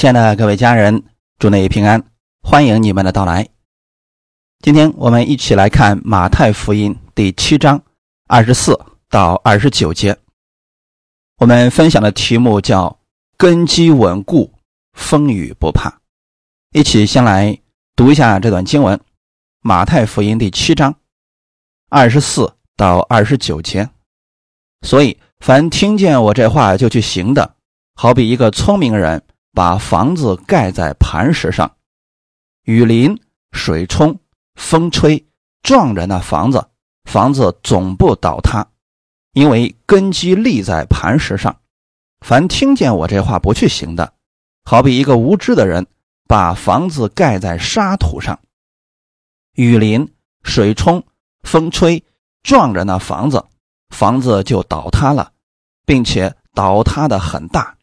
[0.00, 1.04] 亲爱的各位家人，
[1.38, 2.02] 祝你平安，
[2.42, 3.46] 欢迎你们的到来。
[4.60, 7.82] 今天我们一起来看马太福音第七章
[8.26, 10.16] 二十四到二十九节。
[11.36, 12.98] 我们分享的题目叫
[13.36, 14.54] “根基稳固，
[14.94, 16.00] 风雨不怕”。
[16.72, 17.60] 一起先来
[17.94, 18.98] 读一下这段经文：
[19.60, 20.94] 马太福音第七章
[21.90, 23.90] 二十四到二十九节。
[24.80, 27.56] 所以，凡听见我这话就去行的，
[27.96, 29.22] 好比一个聪明人。
[29.52, 31.76] 把房子盖在磐石上，
[32.64, 33.20] 雨淋、
[33.52, 34.18] 水冲、
[34.54, 35.26] 风吹，
[35.62, 36.68] 撞着那房子，
[37.04, 38.66] 房子总不倒塌，
[39.32, 41.60] 因为根基立在磐石上。
[42.20, 44.12] 凡听见我这话不去行的，
[44.64, 45.86] 好比一个无知的人，
[46.28, 48.38] 把房子盖在沙土上，
[49.54, 51.02] 雨淋、水冲、
[51.42, 52.04] 风吹，
[52.42, 53.44] 撞着那房子，
[53.88, 55.32] 房子就倒塌了，
[55.84, 57.76] 并且倒塌的很大。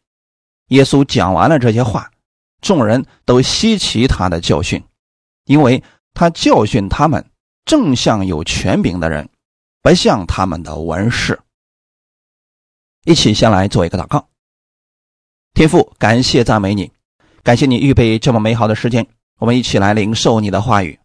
[0.68, 2.10] 耶稣讲完了这些话，
[2.60, 4.82] 众人都稀奇他的教训，
[5.44, 5.82] 因为
[6.14, 7.30] 他教训他们
[7.64, 9.28] 正像有权柄的人，
[9.82, 11.40] 不像他们的文士。
[13.04, 14.28] 一起先来做一个祷告。
[15.54, 16.92] 天父，感谢赞美你，
[17.42, 19.06] 感谢你预备这么美好的时间，
[19.38, 20.98] 我们一起来领受你的话语。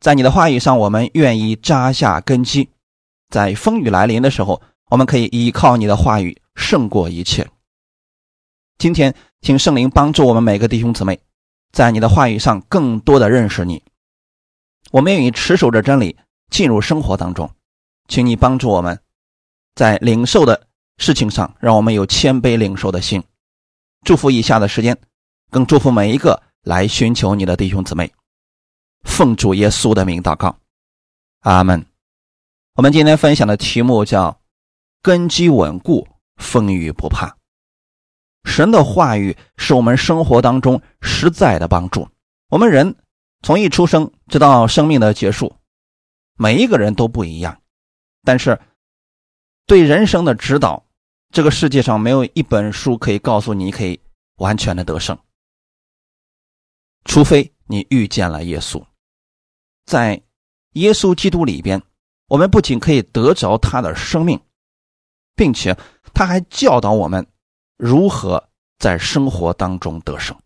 [0.00, 2.68] 在你的话语上，我们愿意扎下根基，
[3.30, 4.60] 在风雨来临的时候，
[4.90, 7.48] 我们可以依靠你的话语胜过一切。
[8.78, 11.18] 今天，请圣灵帮助我们每个弟兄姊妹，
[11.72, 13.82] 在你的话语上更多的认识你。
[14.90, 16.14] 我们愿意持守着真理
[16.50, 17.50] 进入生活当中，
[18.06, 19.00] 请你帮助我们，
[19.74, 20.66] 在领受的
[20.98, 23.24] 事情上，让我们有谦卑领受的心。
[24.04, 24.98] 祝福以下的时间，
[25.50, 28.12] 更祝福每一个来寻求你的弟兄姊妹。
[29.04, 30.54] 奉主耶稣的名祷告，
[31.40, 31.86] 阿门。
[32.74, 34.38] 我们今天分享的题目叫
[35.00, 37.34] “根基稳固，风雨不怕”。
[38.46, 42.08] 神的话语是我们生活当中实在的帮助。
[42.48, 42.94] 我们人
[43.42, 45.52] 从一出生直到生命的结束，
[46.38, 47.60] 每一个人都不一样。
[48.22, 48.58] 但是，
[49.66, 50.86] 对人生的指导，
[51.30, 54.00] 这个世界上没有一本书可以告诉你可以
[54.36, 55.18] 完全的得胜，
[57.04, 58.82] 除非你遇见了耶稣。
[59.84, 60.22] 在
[60.72, 61.82] 耶稣基督里边，
[62.28, 64.40] 我们不仅可以得着他的生命，
[65.34, 65.76] 并且
[66.14, 67.26] 他还教导我们。
[67.76, 68.48] 如何
[68.78, 70.36] 在生活当中得胜？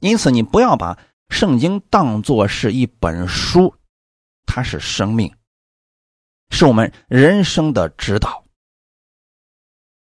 [0.00, 0.98] 因此，你不要把
[1.28, 3.74] 圣经当作是一本书，
[4.46, 5.34] 它是生命，
[6.50, 8.44] 是我们人生的指导。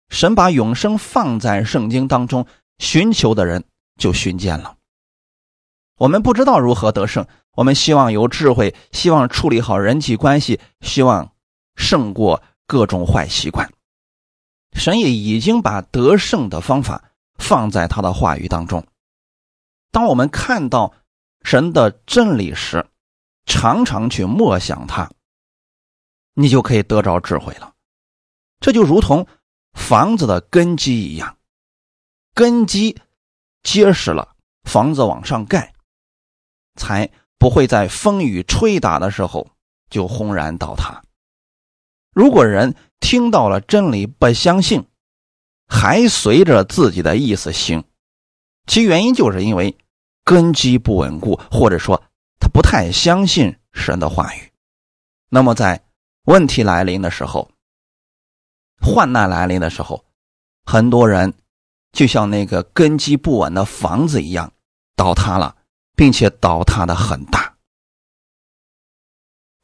[0.08, 2.46] 神把永生放在圣经当中，
[2.78, 3.64] 寻求的人
[3.98, 4.76] 就寻见了。
[5.96, 11.32] 我们不知道如何得胜，我们希望有智慧，希望处理好人际关系，希望
[11.74, 13.68] 胜过各种坏习惯。
[14.72, 17.02] 神也已经把得胜的方法
[17.38, 18.86] 放在他的话语当中。
[19.90, 20.94] 当我们看到
[21.42, 22.86] 神的真理时，
[23.46, 25.10] 常常去默想它，
[26.34, 27.74] 你就可以得着智慧了。
[28.60, 29.26] 这就如同
[29.72, 31.38] 房子的根基一样，
[32.34, 33.00] 根基
[33.62, 35.72] 结实了，房子往上盖，
[36.74, 39.48] 才不会在风雨吹打的时候
[39.88, 41.02] 就轰然倒塌。
[42.18, 44.84] 如果人听到了真理不相信，
[45.68, 47.84] 还随着自己的意思行，
[48.66, 49.78] 其原因就是因为
[50.24, 52.02] 根基不稳固，或者说
[52.40, 54.50] 他不太相信神的话语。
[55.28, 55.84] 那么在
[56.24, 57.52] 问题来临的时候，
[58.80, 60.04] 患难来临的时候，
[60.64, 61.32] 很多人
[61.92, 64.52] 就像那个根基不稳的房子一样
[64.96, 65.54] 倒塌了，
[65.94, 67.54] 并且倒塌的很大。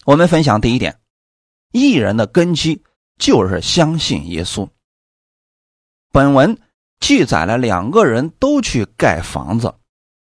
[0.04, 1.00] 我们分享第一点。
[1.74, 2.84] 艺人的根基
[3.18, 4.68] 就是相信耶稣。
[6.12, 6.56] 本文
[7.00, 9.74] 记载了两个人都去盖房子，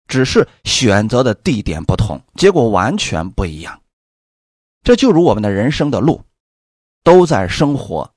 [0.08, 3.82] 只是选择的地点不同，结果完全不一样。
[4.82, 6.22] 这就如我们的人生的路，
[7.02, 8.10] 都在生活，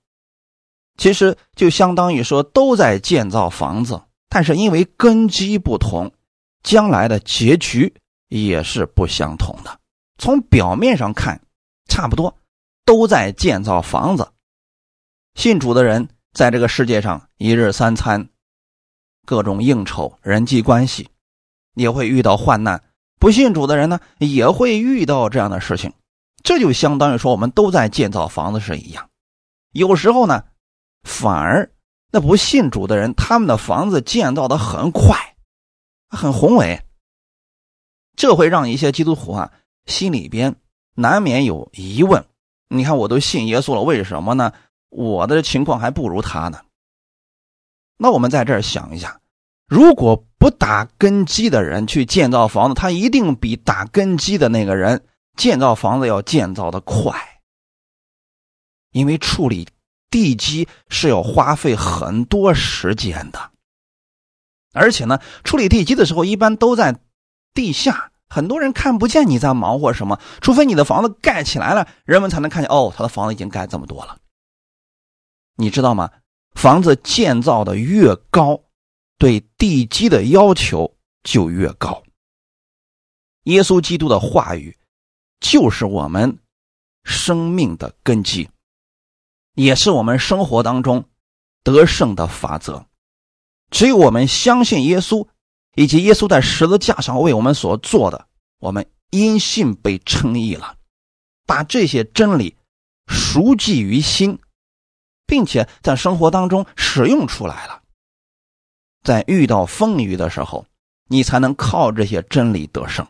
[0.97, 6.13] 其实就相当于说都在建造房子，但是因为根基不同，
[6.63, 7.93] 将来的结局
[8.29, 9.79] 也是不相同的。
[10.17, 11.41] 从表面上看，
[11.89, 12.33] 差不多。
[12.87, 14.31] 都在建造房子，
[15.35, 18.29] 信主的人在这个世界上一日三餐，
[19.25, 21.09] 各种应酬、人际关系，
[21.73, 22.79] 也会遇到患难；
[23.19, 25.91] 不信主的人呢，也会遇到这样的事情。
[26.43, 29.09] 这就相当于说，我们都在建造房子是一样。
[29.73, 30.45] 有时候呢，
[31.03, 31.69] 反而
[32.09, 35.35] 那不信主的人，他们的房子建造的很快，
[36.07, 36.81] 很宏伟，
[38.15, 39.51] 这会让一些基督徒啊
[39.87, 40.55] 心里边
[40.93, 42.25] 难免有疑问。
[42.69, 44.51] 你看，我都信耶稣了，为什么呢？
[44.89, 46.61] 我的情况还不如他呢。
[47.97, 49.19] 那我们在这儿想一下，
[49.67, 55.05] 如果不打根基的人去建造房子，他一定比打根基的那个人
[55.35, 57.41] 建造房子要建造的快，
[58.91, 59.67] 因为处理
[60.09, 63.51] 地基是要花费很多时间的，
[64.73, 66.99] 而且呢，处理地基的时候一般都在
[67.53, 74.17] 地下，很多人看不见你在忙活什么，除非你的房子盖起来了，人们才能看见哦，他的房子已经盖这么多了。
[75.55, 76.11] 你知道吗？
[76.53, 78.63] 房子建造的越高。
[79.19, 82.03] 对地基的要求就越高。
[83.45, 84.77] 耶稣基督的话语
[85.39, 86.37] 就是我们
[87.03, 88.47] 生命的根基，
[89.55, 91.05] 也是我们生活当中
[91.63, 92.85] 得胜的法则。
[93.71, 95.27] 只有我们相信耶稣，
[95.77, 98.27] 以及耶稣在十字架上为我们所做的，
[98.57, 100.75] 我们因信被称义了，
[101.45, 102.57] 把这些真理
[103.05, 104.39] 熟记于心，
[105.27, 107.83] 并且在生活当中使用出来了。
[109.03, 110.65] 在遇到风雨的时候，
[111.09, 113.07] 你才能靠这些真理得胜。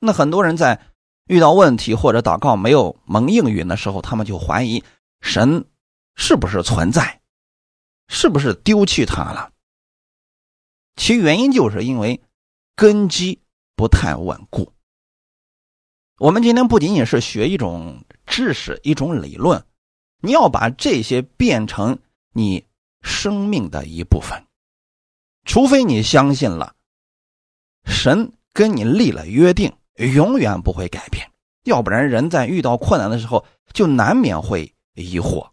[0.00, 0.80] 那很多人在
[1.26, 4.82] 遇到问题或者祷告没有蒙应允的时候，他们就怀疑
[5.20, 5.66] 神
[6.14, 7.20] 是不是存在，
[8.08, 9.52] 是不是丢弃他了？
[10.98, 12.20] 其原因就是因为
[12.76, 13.40] 根基
[13.74, 14.74] 不太稳固。
[16.18, 19.64] 我们今天不仅仅是学一种知识、一种理论，
[20.20, 21.98] 你要把这些变成
[22.34, 22.68] 你。
[23.00, 24.44] 生命的一部分，
[25.44, 26.74] 除非你相信了，
[27.84, 31.30] 神跟你立了约定，永远不会改变。
[31.62, 35.48] 要不然，人在遇到困难的时候，就难免会疑惑。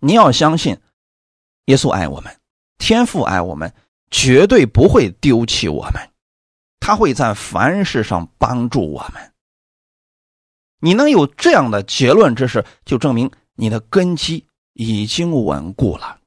[0.00, 0.80] 你要相信，
[1.66, 2.40] 耶稣爱我们，
[2.78, 3.72] 天父爱我们，
[4.10, 6.10] 绝对不会丢弃我们，
[6.80, 9.32] 他会在凡事上帮助我们。
[10.80, 14.44] 你能有这样的结论知识，就证明你的根基。
[14.80, 16.20] 已经稳固了。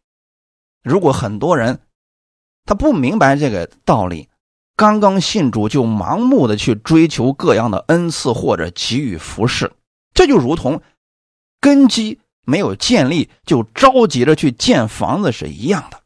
[0.83, 1.80] 如果很多人
[2.66, 4.27] 他不明白这个道理，
[4.75, 9.72] 刚刚信主就盲目的去追求各样的恩赐或者给予服饰，
[10.13, 10.81] 这就如同
[11.62, 16.00] 根基没有建立就着急着去建房子是一样的。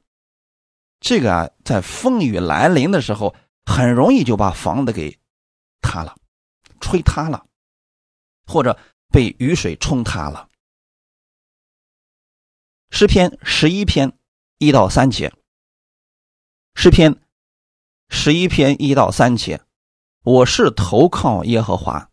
[1.06, 5.20] 这个啊，在风雨来临的时候，很容易就把房子给
[5.80, 6.18] 塌了，
[6.82, 7.46] 吹塌了，
[8.48, 8.76] 或者
[9.10, 10.50] 被雨水冲塌了。
[12.90, 14.18] 诗篇十一篇
[14.58, 15.32] 一到三节。
[16.74, 17.16] 诗篇
[18.10, 19.62] 十一篇一到三节，
[20.24, 22.10] 我是投靠耶和华，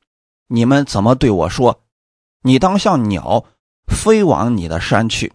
[0.49, 1.83] 你们怎么对我说？
[2.43, 3.47] 你当像鸟
[3.87, 5.33] 飞往你的山去。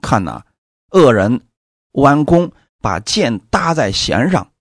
[0.00, 0.46] 看哪，
[0.90, 1.48] 恶人
[1.94, 4.52] 弯弓，把箭搭在弦上，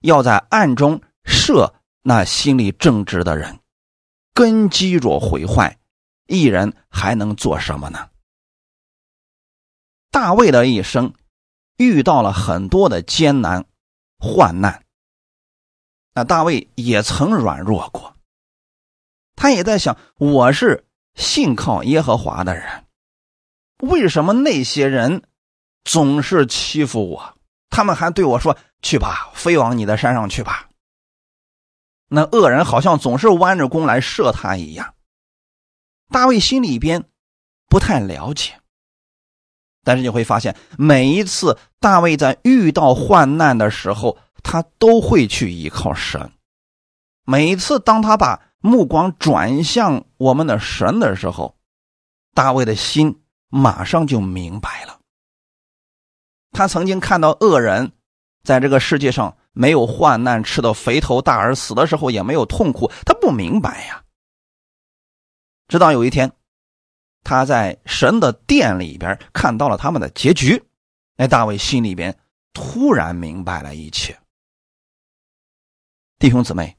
[0.00, 3.58] 要在暗中射那心里正直的人。
[4.32, 5.78] 根基若毁坏，
[6.26, 8.10] 一人还能做什么呢？
[10.10, 11.12] 大卫的一生
[11.76, 13.66] 遇到了很多的艰难
[14.18, 14.84] 患难，
[16.14, 18.16] 那大卫也曾软弱过。
[19.34, 22.86] 他也在想：我是信靠耶和华的人，
[23.80, 25.22] 为什么那些人
[25.84, 27.35] 总是欺负我？
[27.76, 30.70] 他们还对我说：“去吧，飞往你的山上去吧。”
[32.08, 34.94] 那恶人好像总是弯着弓来射他一样。
[36.08, 37.04] 大卫心里边
[37.68, 38.58] 不太了解。
[39.84, 46.32] 但是你会发现，每一次大卫在遇到患难的时候，他都会去依靠神。
[47.26, 51.58] 每一次当他把目光转向我们的神的时候，
[52.32, 54.95] 大卫的心马上就明白了。
[56.52, 57.92] 他曾经看到恶人
[58.42, 64.02] 在这个世界上没有患难，吃的肥头大耳，死的时候也没有痛苦，他不明白呀。
[65.68, 66.32] 直到有一天。
[67.28, 70.62] 他在神的殿里边看到了他们的结局，
[71.16, 72.16] 哎，大卫心里边
[72.52, 74.16] 突然明白了一切。
[76.20, 76.76] 弟兄姊妹，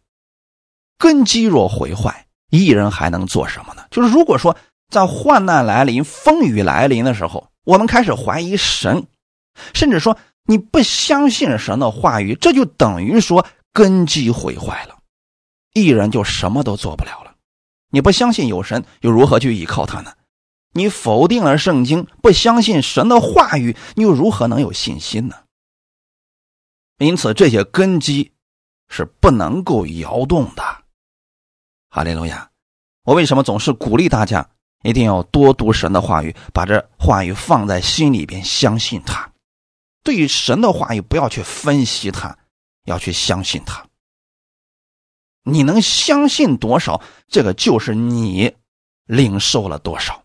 [0.98, 3.86] 根基若毁坏，一人还能做什么呢？
[3.92, 4.56] 就是如果说
[4.90, 9.06] 在患难来临、风雨来临的时候，我们开始怀疑神，
[9.74, 14.98] 甚至说你不相信神的话语，这就等于说根基毁坏了，
[15.74, 17.36] 一人就什么都做不了了。
[17.90, 20.14] 你不相信有神，又如何去依靠他呢？
[20.74, 25.38] 你否定了圣经，不相信神的话语，你又如何能有信心呢？
[27.00, 28.32] 因此，这些根基
[28.90, 30.64] 是不能够摇动的。
[31.90, 32.50] 哈利路亚！
[33.04, 34.50] 我为什么总是鼓励大家
[34.84, 39.32] 一定要多读神的话语，把这话语放在心里边，相信他。
[40.08, 42.38] 对于神的话语，不要去分析它，
[42.86, 43.86] 要去相信它。
[45.44, 48.56] 你能相信多少，这个就是你
[49.04, 50.24] 领受了多少。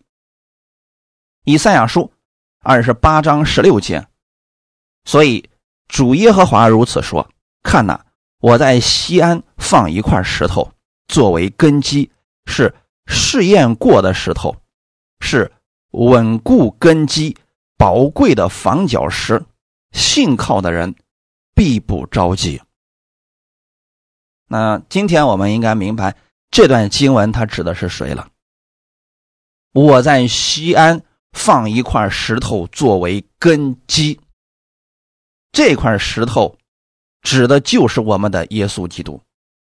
[1.43, 2.13] 以赛亚书
[2.61, 4.07] 二十八章十六节：
[5.05, 5.51] 所以
[5.89, 7.29] 主耶和华如此说
[7.65, 8.05] ：“看呐，
[8.39, 10.71] 我在西安放一块石头
[11.09, 12.09] 作为根基，
[12.47, 12.73] 是
[13.07, 14.55] 试验过的石头，
[15.19, 15.51] 是
[15.91, 17.37] 稳固根基、
[17.77, 19.45] 宝贵的房角石，
[19.93, 20.95] 信靠的人
[21.55, 22.61] 必不着急。”
[24.49, 26.17] 那今天我们应该明白
[26.51, 28.29] 这段经文它指的是谁了？
[29.73, 34.21] 我在西安放一块石头作为根基，
[35.51, 36.59] 这块石头
[37.23, 39.23] 指的就是我们的耶稣基督。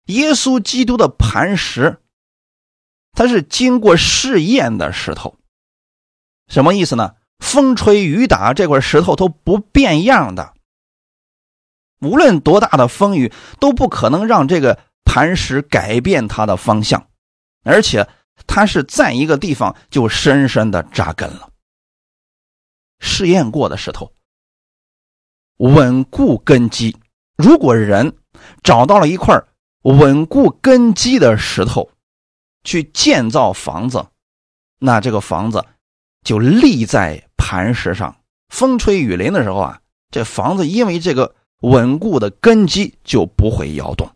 [0.06, 2.00] 耶稣基督的磐石，
[3.14, 5.40] 它是经过试验的石头，
[6.48, 7.16] 什么意思呢？
[7.40, 10.54] 风吹雨打，这块石头都不变样的。
[12.00, 17.08] 无论多大的风雨，都不可能让这个磐石改变它的方向，
[17.64, 18.08] 而且
[18.46, 21.50] 它是在一个地方就深深的扎根了。
[23.00, 24.12] 试验过的石头，
[25.58, 26.96] 稳固根基。
[27.38, 28.18] 如果人
[28.64, 29.42] 找到了一块
[29.84, 31.90] 稳固根基的石头，
[32.64, 34.06] 去建造房子，
[34.80, 35.66] 那这个房子
[36.26, 38.14] 就立在磐石上。
[38.50, 39.80] 风吹雨淋的时候啊，
[40.12, 41.34] 这房子因为这个。
[41.62, 44.08] 稳固的根基就不会摇动。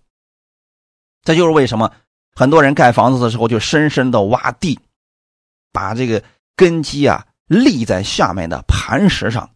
[1.23, 1.91] 这就是为什么
[2.35, 4.77] 很多人盖房子的时候就深深的挖地，
[5.71, 6.21] 把这个
[6.55, 9.49] 根基啊立在下面的磐石上，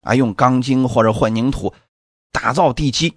[0.00, 1.72] 啊，用钢筋或者混凝土
[2.32, 3.16] 打造地基，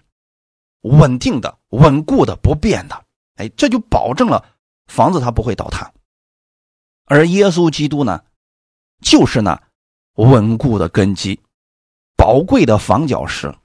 [0.82, 3.06] 稳定的、稳固的、不变的。
[3.38, 4.46] 哎，这就保证了
[4.86, 5.92] 房子它不会倒塌。
[7.06, 8.22] 而耶稣基督呢，
[9.06, 9.62] 就是那
[10.16, 11.40] 稳固的根基，
[12.18, 13.56] 宝贵的房角石。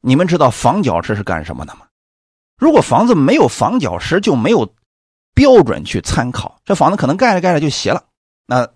[0.00, 1.86] 你们知道房角石是干什么的吗？
[2.56, 4.74] 如果房子没有房角石，就没有
[5.34, 8.06] 标准去参考，这房子可能盖着盖着就斜了，
[8.46, 8.66] 那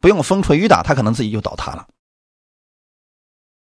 [0.00, 1.88] 不用风吹雨打，它可能自己就倒塌了。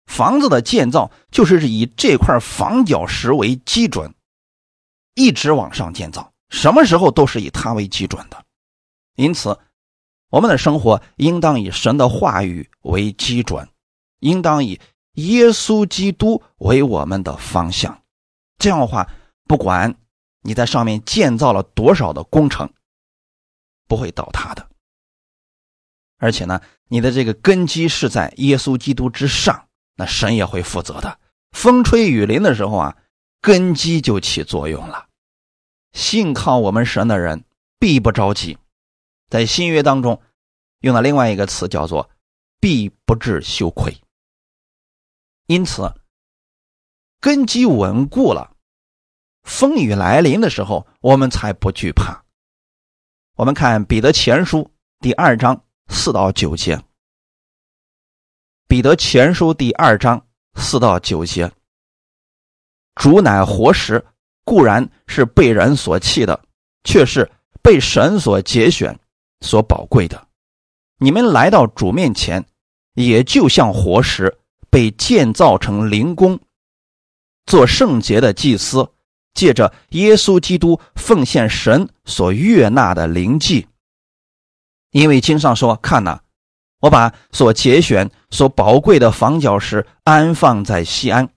[0.07, 4.15] 房子的建造就是以这块房角石为基准，
[5.15, 8.43] 一直往上建造，什么时候都是以它为基准的。
[9.17, 9.59] 因此，
[10.31, 13.69] 我们的生活应当以神的话语为基准，
[14.21, 14.81] 应当以。
[15.15, 18.01] 耶稣基督为我们的方向，
[18.59, 19.11] 这样的话，
[19.45, 19.97] 不管
[20.43, 22.73] 你在上面建造了多少的工程，
[23.89, 24.67] 不会倒塌的。
[26.19, 31.19] 而且呢，你的这个根基是在耶稣基督之上，那神也会负责的。
[31.51, 32.97] 风吹雨淋的时候啊，
[33.43, 35.09] 根基就起作用了。
[35.93, 37.45] 信靠我们神的人
[37.81, 38.57] 必不着急，
[39.31, 40.21] 在新约当中
[40.81, 42.11] 用了另外一个词叫做
[42.61, 43.97] “必不至羞愧”。
[45.47, 45.91] 因此，
[47.21, 48.55] 根基稳固了，
[49.43, 52.23] 风雨来临的时候，我们才不惧怕。
[53.37, 56.83] 我们看彼得前书第二章四到九节。
[58.69, 61.51] 彼得前书第二章四到九节，
[62.95, 64.05] 主乃活石，
[64.45, 66.45] 固然是被人所弃的，
[66.85, 67.29] 却是
[67.63, 68.97] 被神所节选、
[69.41, 70.29] 所宝贵的。
[70.99, 72.45] 你们来到主面前，
[72.95, 74.37] 也就像活石。
[74.73, 76.39] 被建造成灵宫，
[77.45, 78.89] 做圣洁的祭司，
[79.35, 83.67] 借着耶稣基督奉献神所悦纳的灵祭。
[84.93, 86.21] 因为经上说：“看呐，
[86.83, 91.29] 我把所节选、所宝贵的房角石安放在西安，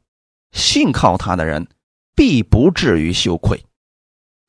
[0.51, 1.67] 信靠他的人
[2.15, 3.65] 必不至于羞愧。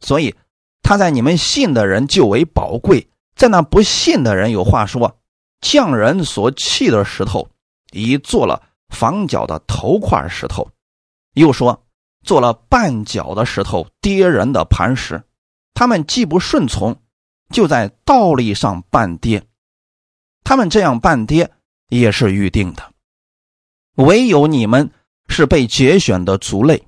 [0.01, 0.35] 所以
[0.83, 5.19] 他在你们信的人就为宝贵，在那不信的人有话说：
[5.61, 7.49] 匠人所砌的石头，
[7.93, 10.71] 已做了。”房角的头块石头，
[11.33, 11.85] 又说
[12.23, 15.25] 做了绊脚的石头，跌人的磐石。
[15.73, 16.97] 他们既不顺从，
[17.51, 19.43] 就在道理上绊跌。
[20.45, 21.51] 他们这样绊跌
[21.89, 22.93] 也是预定的。
[23.97, 24.93] 唯有你们
[25.27, 26.87] 是被节选的族类，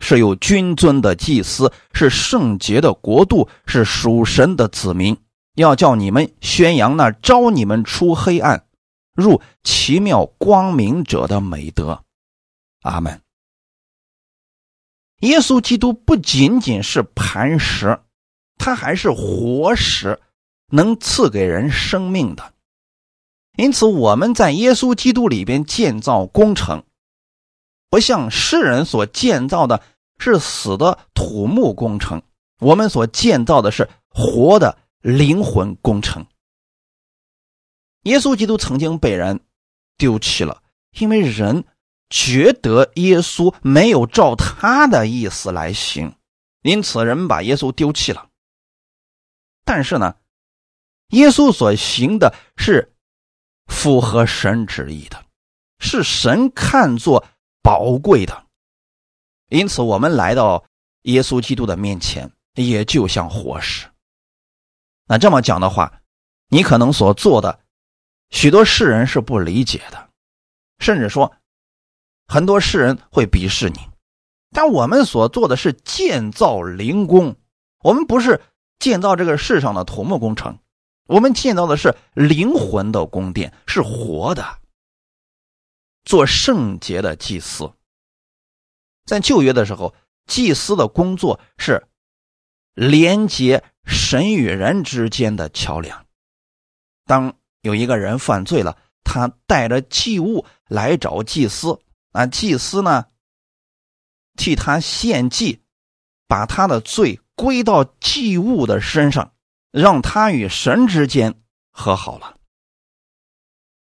[0.00, 5.16] 是有君尊的祭司，是圣洁的国度，是属神的子民。
[5.62, 8.64] 要叫你们宣扬那招你们出黑暗。
[9.14, 12.04] 入奇妙光明者的美德，
[12.82, 13.20] 阿门。
[15.22, 17.98] 耶稣基督不仅仅是磐石，
[18.56, 20.20] 他还是活石，
[20.68, 22.52] 能赐给人生命的。
[23.56, 26.84] 因此，我们在耶稣基督里边建造工程，
[27.90, 29.82] 不像世人所建造的
[30.18, 32.22] 是死的土木工程，
[32.60, 36.26] 我们所建造的是活的灵魂工程。
[38.02, 39.40] 耶稣基督曾经被人
[39.96, 40.62] 丢弃了，
[40.98, 41.64] 因为人
[42.08, 46.14] 觉得耶稣没有照他的意思来行，
[46.62, 48.30] 因此人把耶稣丢弃了。
[49.64, 50.16] 但是呢，
[51.08, 52.94] 耶稣所行的是
[53.66, 55.26] 符合神旨意的，
[55.78, 57.26] 是神看作
[57.62, 58.46] 宝贵的，
[59.50, 60.64] 因此我们来到
[61.02, 63.86] 耶稣基督的面前，也就像活石。
[65.08, 66.02] 那这么讲的话，
[66.48, 67.60] 你可能所做的
[68.30, 70.10] 许多世人是不理解的，
[70.78, 71.34] 甚至说
[72.26, 73.78] 很多世人会鄙视你。
[74.50, 77.36] 但我们所做的是建造灵宫，
[77.80, 78.40] 我们不是
[78.78, 80.58] 建造这个世上的土木工程，
[81.06, 84.58] 我们建造的是灵魂的宫殿，是活的。
[86.04, 87.70] 做圣洁的祭司，
[89.04, 89.94] 在旧约的时候，
[90.26, 91.86] 祭司的工作是
[92.78, 96.06] 连接神与人之间的桥梁。
[97.06, 101.80] 当有一个人犯罪了，他带着祭物来找祭司，
[102.12, 103.06] 啊，祭司呢？
[104.36, 105.60] 替他献祭，
[106.28, 109.32] 把他的罪归到祭物的身上，
[109.72, 111.34] 让他与神之间
[111.72, 112.36] 和好了。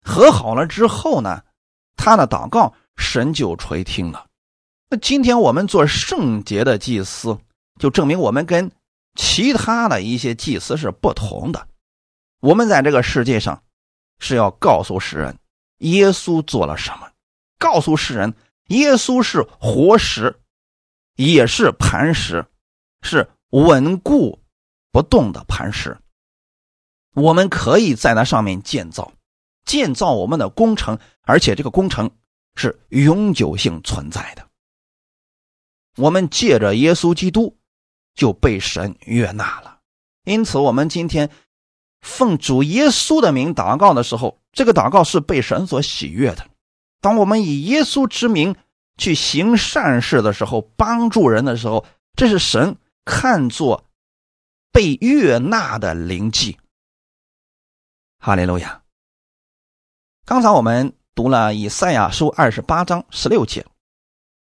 [0.01, 1.43] 和好了之后呢，
[1.97, 4.27] 他的祷告神就垂听了。
[4.89, 7.37] 那今天我们做圣洁的祭司，
[7.77, 8.71] 就证明我们跟
[9.15, 11.67] 其他的一些祭司是不同的。
[12.39, 13.63] 我们在这个世界上
[14.19, 15.39] 是要告诉世人
[15.77, 17.09] 耶稣做了什么，
[17.57, 18.35] 告诉世人
[18.67, 20.39] 耶稣是活石。
[21.17, 22.45] 也是磐石，
[23.01, 24.43] 是稳固
[24.91, 25.97] 不动的磐石。
[27.13, 29.13] 我们可以在那上面建造，
[29.63, 32.11] 建造我们的工程，而且这个工程
[32.55, 34.45] 是永久性存在的。
[35.95, 37.57] 我们借着耶稣基督
[38.15, 39.79] 就被神悦纳了，
[40.23, 41.29] 因此我们今天
[42.01, 46.47] 奉主耶稣的名祷告的时候，这个祷告是被神所喜悦的。
[47.01, 48.55] 当我们以耶稣之名。
[48.97, 53.83] 去行善事的时候，帮助人的时候，这是神看作
[54.71, 56.57] 被悦纳的灵迹。
[58.17, 58.83] 哈利路亚。
[60.23, 63.65] 刚才我们读了以赛亚书二十八章十六节，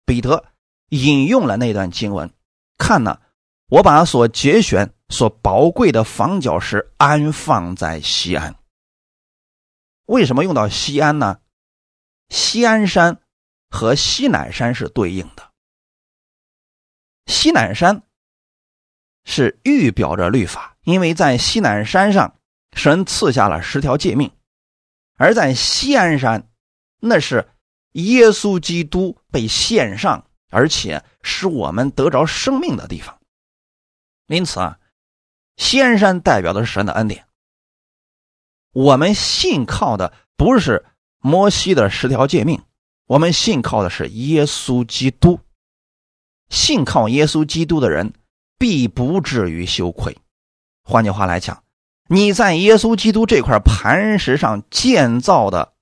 [0.04, 0.44] 彼得
[0.90, 2.30] 引用了那段经文。
[2.76, 3.18] 看呢，
[3.68, 8.54] 我把所节选、所宝贵的房角石安放在西安。
[10.06, 11.40] 为什么用到西安呢？
[12.28, 13.20] 西安山。
[13.70, 15.50] 和西乃山是对应的。
[17.26, 18.04] 西乃山
[19.24, 22.36] 是预表着律法，因为在西乃山上，
[22.76, 24.28] 神赐下了十条诫命；
[25.16, 26.48] 而在西安山，
[27.00, 27.48] 那是
[27.94, 33.18] 耶稣基督被献上，而且使我们得着生命的地方。
[34.26, 34.78] 因此啊，
[35.56, 37.26] 仙山代表的是神的恩典。
[38.72, 40.84] 我们信靠的不是
[41.18, 42.62] 摩西的十条诫命。
[43.06, 45.40] 我们信靠的是耶稣基督，
[46.48, 48.14] 信靠耶稣基督的人
[48.58, 50.16] 必不至于羞愧。
[50.82, 51.62] 换句话来讲，
[52.08, 55.74] 你在耶稣基督这块磐石上建造的，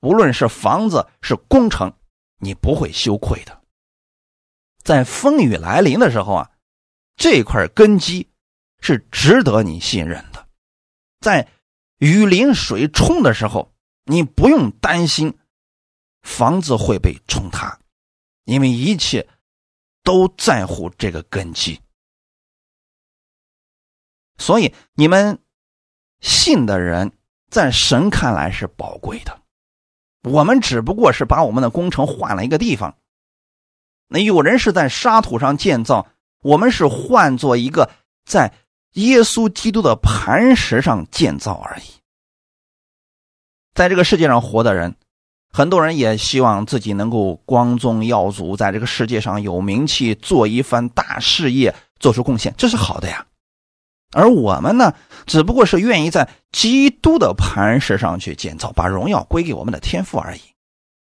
[0.00, 1.92] 无论是房子是工程，
[2.38, 3.60] 你不会羞愧的。
[4.82, 6.50] 在风雨来临的时候啊，
[7.20, 8.30] 这块根基
[8.80, 10.48] 是值得你信任的。
[11.20, 11.46] 在
[11.98, 15.38] 雨淋水冲的时候，你不用担心。
[16.22, 17.78] 房子会被冲塌，
[18.44, 19.28] 因为一切
[20.02, 21.80] 都在乎这个根基。
[24.38, 25.38] 所以你们
[26.20, 27.12] 信的人，
[27.50, 29.42] 在神看来是宝贵的。
[30.22, 32.96] 我们只不过是把我们的工程换了一个地方。
[34.08, 36.06] 那有人是在沙土上建造，
[36.42, 37.90] 我们是换做一个
[38.24, 38.52] 在
[38.92, 41.82] 耶稣基督的磐石上建造而已。
[43.74, 44.96] 在这个世界上活的人。
[45.52, 53.26] 很多人也希望自己能够光宗耀祖，在这个世界上有名气，做一番大事业，做出贡献，这是好的呀。
[54.12, 54.94] 而我们呢，
[55.26, 60.40] 只不过是愿意在基督的磐石上去建造，把荣耀归给我们的天赋而已。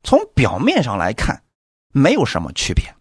[0.03, 1.43] 从表面上来看，
[1.93, 2.93] 没有什么区别，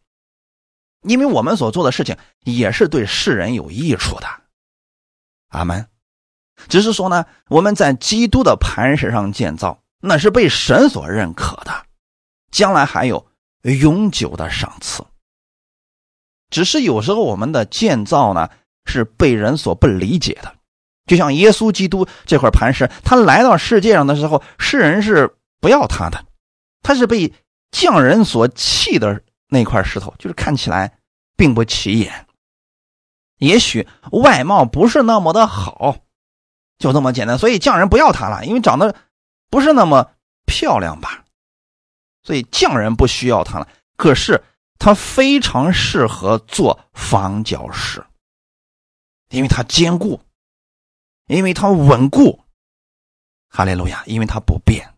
[1.02, 4.26] 因为我们所做的事情也是对世人有益处的。
[5.48, 5.86] 阿门。
[6.68, 9.78] 只是说呢，我们在基督的磐石上建造。
[10.04, 11.86] 那是被神所认可的，
[12.50, 13.24] 将来还有
[13.62, 15.06] 永久的赏赐。
[16.50, 18.50] 只是有时候我们的建造呢，
[18.84, 20.56] 是被人所不理解的。
[21.06, 26.24] 就像耶稣基督这块磐石，他来到世界上的时候，世人是不要他的，
[26.82, 27.32] 他是被
[27.70, 30.98] 匠人所弃的那块石头，就是看起来
[31.36, 32.26] 并不起眼，
[33.36, 35.98] 也许外貌不是那么的好，
[36.78, 37.38] 就这么简单。
[37.38, 38.96] 所以匠人不要他了，因为长得。
[39.50, 40.14] 不是那么
[40.46, 41.26] 漂亮吧，
[42.22, 43.68] 所以匠人不需要它了。
[43.98, 44.42] 可是
[44.78, 48.02] 它非常适合做房角石，
[49.28, 50.22] 因为它坚固，
[51.26, 52.42] 因为它稳固。
[53.50, 54.91] 哈利路亚，因为它不变。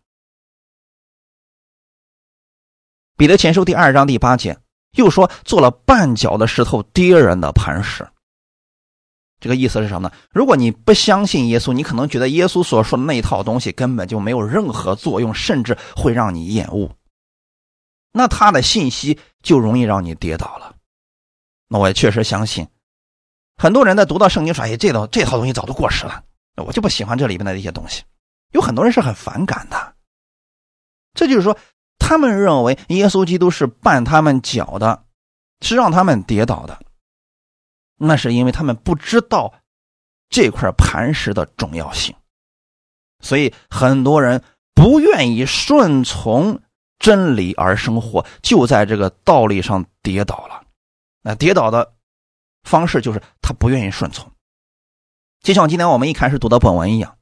[3.17, 4.57] 彼得前书第二章第八节
[4.91, 8.05] 又说：“做了绊脚的石头，跌人的磐石。”
[9.39, 10.15] 这个意思是什么呢？
[10.31, 16.91] 如果你不相信耶稣，你可能觉得耶稣所说的那套东西根本就没有任何作用，甚至会让你厌恶。
[18.11, 20.75] 那他的信息就容易让你跌倒了。
[21.67, 22.67] 那我也确实相信，
[23.55, 26.21] 很多人在读到圣经说：“哎，这套这套东西早都过时了，
[26.57, 28.03] 我就不喜欢这里边的这些东西。”
[28.51, 29.95] 有很多人是很反感的。
[31.13, 31.57] 这就是说，
[32.07, 35.05] 他们认为耶稣基督是绊他们脚的，
[35.61, 36.79] 是让他们跌倒的。
[37.97, 39.55] 那是因为他们不知道
[40.29, 42.15] 这块磐石的重要性，
[43.21, 44.43] 所以很多人
[44.75, 46.61] 不愿意顺从
[46.99, 50.63] 真理而生活，就在这个道理上跌倒了。
[51.23, 51.95] 那跌倒的
[52.61, 54.31] 方式就是他不愿意顺从，
[55.41, 57.17] 就像今天我们一开始读的本文一样。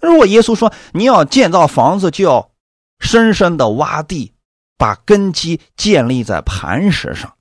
[0.00, 2.50] 如果耶稣说你要建造房子，就要
[3.02, 4.32] 深深的挖地，
[4.78, 7.36] 把根基建立在磐石上，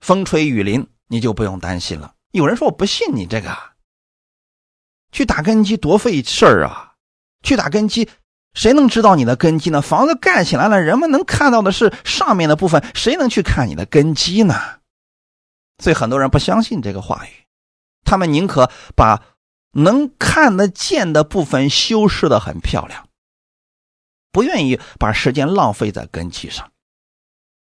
[0.00, 0.86] 风吹雨淋。
[1.08, 2.14] 你就不用担心了。
[2.30, 3.54] 有人说我不信你这个，
[5.10, 6.94] 去打根基多费事儿啊！
[7.42, 8.08] 去打根基，
[8.54, 9.82] 谁能知道你的根基呢？
[9.82, 14.54] 房子盖起来了，人们能看到的是上面的部分，谁能去看你的根基呢？
[15.82, 17.30] 所以很多人不相信这个话语，
[18.02, 19.22] 他们宁可把
[19.72, 23.06] 能看得见的部分修饰的很漂亮，
[24.32, 26.72] 不愿意把时间浪费在根基上。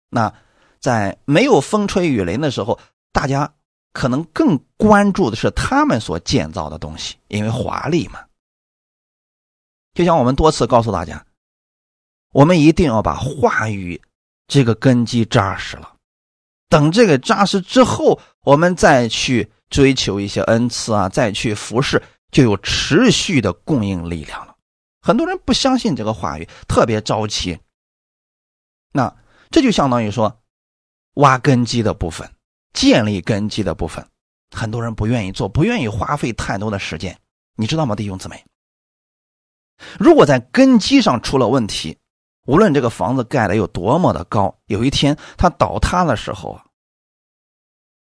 [0.08, 0.32] 那
[0.78, 2.78] 在没有风吹雨淋的时候。
[3.14, 3.52] 大家
[3.92, 8.24] 可能更关注的是他们所建造的东西，因为华丽嘛。
[9.92, 11.26] 就像我们多次告诉大家，
[12.32, 14.00] 我们一定要把话语
[14.48, 15.94] 这个根基扎实了。
[16.70, 24.51] 等这个扎实之后，我们再去追求一些恩赐啊，再去服侍，就有持续的供应力量了。
[25.02, 27.58] 很多人不相信这个话语，特别着急。
[28.92, 29.14] 那
[29.50, 30.40] 这就相当于说，
[31.14, 32.32] 挖根基的部分。
[32.72, 34.08] 建立根基的部分，
[34.50, 37.20] 很多人不愿意做，不愿意花费太多的时间，
[37.54, 38.42] 你知道吗，弟兄姊妹？
[39.98, 41.98] 如果在根基上出了问题，
[42.46, 46.64] 无论这个房子盖的有多么的高，有一天它倒塌的时候啊，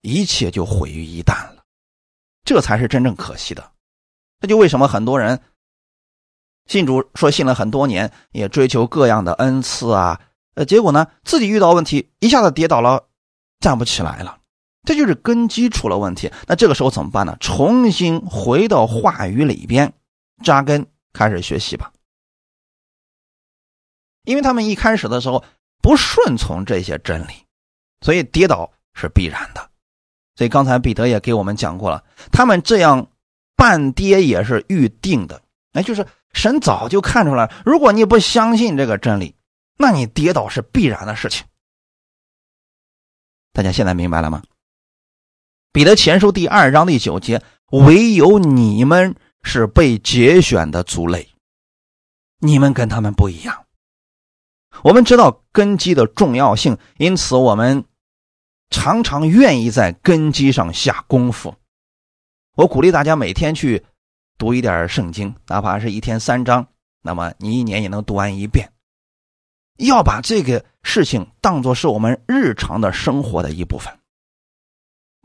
[0.03, 1.65] 一切就毁于一旦了，
[2.45, 3.73] 这才是真正可惜的。
[4.41, 5.41] 这就为什么很多人
[6.69, 10.21] 信主说信了很多年，也追求各样的恩赐啊，
[10.55, 13.07] 呃，结果呢，自己遇到问题，一下子跌倒了，
[13.59, 14.39] 站不起来了。
[14.85, 17.37] 这就是根基出了问题，那这个时候怎么办呢？
[17.41, 19.93] 重新回到话语里边
[20.45, 21.93] 扎根，开始学习吧。
[24.25, 25.43] 因为他们一开始的时候
[25.83, 27.33] 不顺从这些真理，
[28.03, 29.71] 所以跌倒是必然的。
[30.37, 33.11] 所以刚才彼得也给我们讲过了，他们这样
[33.57, 39.35] 半跌也是预定的，那就是神早就看出来，如果你不相信这个真理，
[39.77, 41.47] 那你跌倒是必然的事情。
[43.53, 44.43] 大家现在明白了吗？
[45.73, 51.29] 彼得前书第二章第九节，唯有你们是被节选的族类，
[52.39, 53.67] 你们跟他们不一样。
[54.83, 57.85] 我们知道根基的重要性，因此我们
[58.71, 61.55] 常常愿意在根基上下功夫。
[62.55, 63.85] 我鼓励大家每天去
[64.39, 66.69] 读一点圣经，哪怕是一天三章，
[67.03, 68.71] 那么你一年也能读完一遍。
[69.77, 73.93] 要把这个事情当做是我们日常的生活的一部分。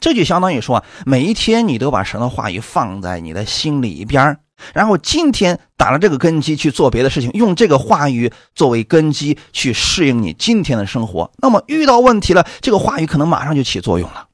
[0.01, 4.39] 这就相当于说，每一天你都把神的话语放在你的心里边
[4.73, 11.31] 然后今天打了这个根基去做别的事情，用这个话语作为根基去适应你今天的生活。
[11.37, 14.27] 那么遇到问题了，这个话语可能马上就起作用了。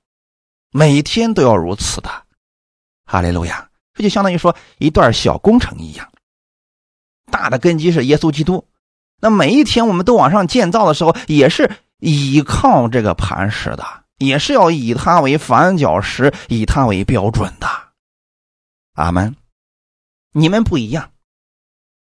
[0.71, 2.09] 每天都要如此的，
[3.05, 3.68] 哈利路亚！
[3.99, 6.09] 这就相当于说一段小工程一样，
[7.29, 8.65] 大的根基是耶稣基督。
[9.19, 13.85] 那每一天我们都往上建造的时候，也是依靠这个磐石的。
[14.19, 17.67] 也是要以他为反脚石，以他为标准的。
[18.93, 19.35] 阿门。
[20.31, 21.11] 你们不一样，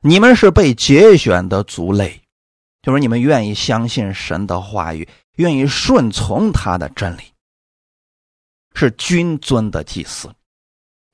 [0.01, 2.20] 你们是被节选的族类，
[2.83, 7.22] 就是你们愿意相信神的话语，愿意顺从他的真理，
[8.75, 10.29] 是君尊的祭司。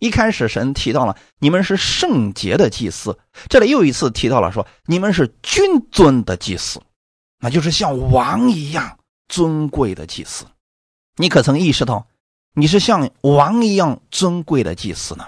[0.02, 3.16] 一开始神提到了你们是圣洁的祭司，
[3.48, 5.62] 这里又一次提到了说你们是君
[5.92, 6.82] 尊的祭司，
[7.38, 10.44] 那就是像王一样尊贵的祭司。
[11.18, 12.08] 你可曾意识到，
[12.52, 15.24] 你是像王一样尊贵的祭司呢？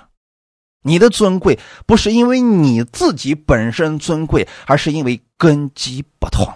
[0.83, 6.53] 你的尊贵不是因为你自己本身尊贵，而是因为根基不同。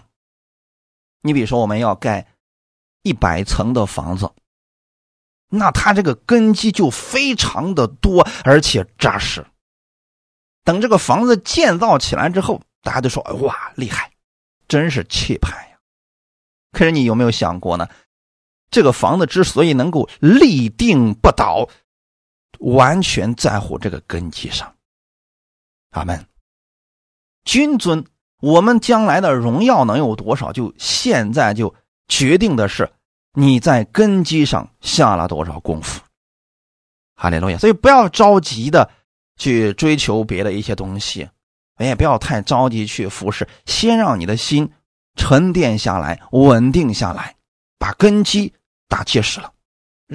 [1.22, 2.26] 你比如说，我们要盖
[3.04, 4.28] 一百层的房子，
[5.48, 9.44] 那他这个根基就非常的多，而且扎实。
[10.64, 14.12] 等这个房子建造起来之后，大家都说：“哇，厉害，
[14.68, 15.78] 真是气派呀！”
[16.72, 17.88] 可是你有没有想过呢？
[18.70, 21.70] 这个房子之所以能够立定不倒，
[22.58, 24.74] 完全在乎这个根基上。
[25.92, 26.26] 阿门。
[27.44, 28.04] 君尊，
[28.42, 30.52] 我们将来的荣耀能有多少？
[30.52, 31.74] 就现在就
[32.08, 32.92] 决定的是
[33.34, 36.00] 你在根基上下了多少功夫。
[37.14, 37.58] 哈利路亚！
[37.58, 38.90] 所以不要着急的
[39.36, 41.28] 去追求别的一些东西，
[41.78, 44.70] 也不要太着急去服侍，先让你的心
[45.16, 47.36] 沉淀下来，稳定下来，
[47.78, 48.54] 把根基。
[48.90, 49.52] 打结实了，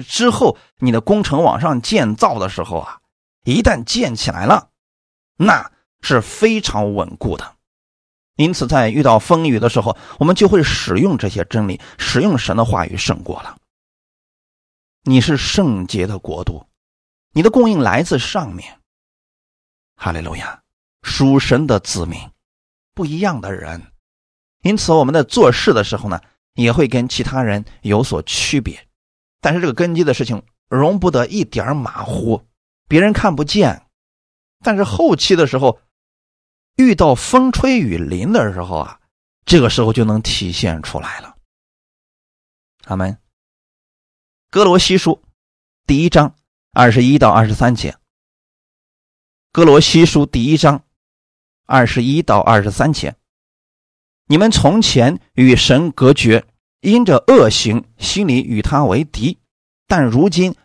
[0.08, 2.98] 之后你的工程往上建造的时候啊，
[3.44, 4.70] 一旦建起来了，
[5.36, 7.54] 那是非常稳固的。
[8.36, 13.56] 因此，在遇到风雨的时候，我们就会使用这些真理，使用神的话语胜过了。
[15.02, 16.66] 你是圣洁的国度，
[17.32, 18.78] 你的供应来自上面。
[19.96, 20.62] 哈利路亚，
[21.02, 22.18] 属神的子民，
[22.94, 23.82] 不一样的人。
[24.62, 26.20] 因此，我们在做事的时候呢。
[26.56, 28.86] 也会跟其他人有所区别，
[29.40, 32.44] 但是这个根基的事情容不得一点马虎，
[32.86, 33.82] 别人看不见。
[34.62, 35.80] 但是后期的时候，
[36.76, 39.00] 遇到风吹雨淋的时候啊，
[39.44, 41.36] 这个时候就能体现出来了。
[42.84, 43.16] 阿门。
[44.50, 45.22] 哥罗西书
[45.86, 46.34] 第一章
[46.72, 47.96] 二十一到二十三节。
[49.52, 50.84] 哥罗西书第一章
[51.64, 53.14] 二十一到二十三节。
[54.26, 56.44] 你们从前与神隔绝，
[56.80, 59.38] 因着恶行，心里与他为敌；
[59.86, 60.56] 但如今，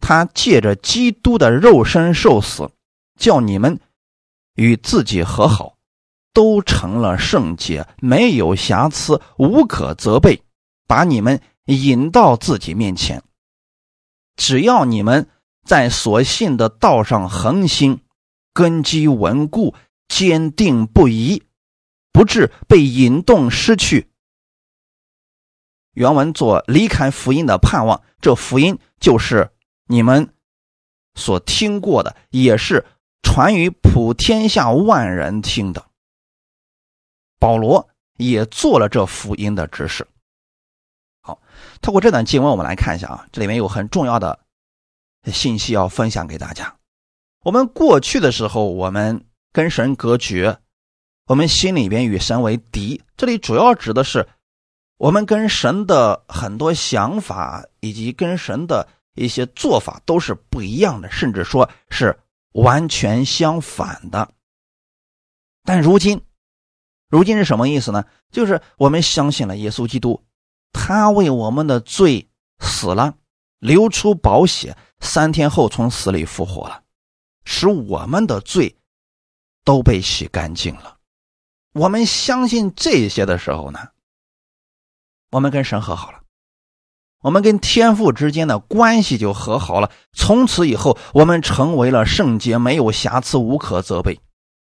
[0.00, 2.72] 他借着基督的肉身受死，
[3.16, 3.78] 叫你们
[4.56, 5.78] 与自己和好，
[6.34, 10.42] 都成了圣洁，没有瑕疵，无可责备，
[10.86, 13.22] 把你们引到自己面前。
[14.34, 15.28] 只要你们
[15.64, 18.00] 在所信的道上恒心，
[18.52, 19.74] 根基稳固，
[20.08, 21.42] 坚定不移。
[22.12, 24.10] 不致被引动失去。
[25.92, 29.50] 原文做离开福音的盼望，这福音就是
[29.86, 30.32] 你们
[31.14, 32.86] 所听过的，也是
[33.36, 35.84] 传于普天下万人听的。
[37.38, 40.08] 保罗也做了这福音的指示。
[41.20, 41.42] 好，
[41.82, 44.38] 透过这段经文，我们来看一下啊，这里面有很重要的
[45.26, 46.74] 信息要分享给大家。
[47.44, 50.56] 我们过去的时候，我们跟神隔绝。
[51.26, 54.26] 我们心里边与神为敌，这里主要指的是
[54.96, 62.18] 我们跟神的很多想法以及跟神的一些做法都是不一样的，甚至说是
[62.56, 64.32] 完全相反的。
[65.62, 66.24] 但如今，
[67.08, 68.04] 如今是什么意思呢？
[68.30, 70.24] 就是我们相信了耶稣基督，
[70.72, 73.14] 他为我们的罪死了，
[73.58, 76.82] 流出宝血，三天后从死里复活了，
[77.44, 78.76] 使我们的罪
[79.64, 80.98] 都被洗干净了。
[81.72, 83.88] 我们相信这些的时候呢，
[85.30, 86.22] 我们跟神和好了，
[87.26, 89.90] 我们跟天父之间的关系就和好了。
[90.12, 94.20] 从此以后，我们成为了圣洁，没有瑕疵，无可责备。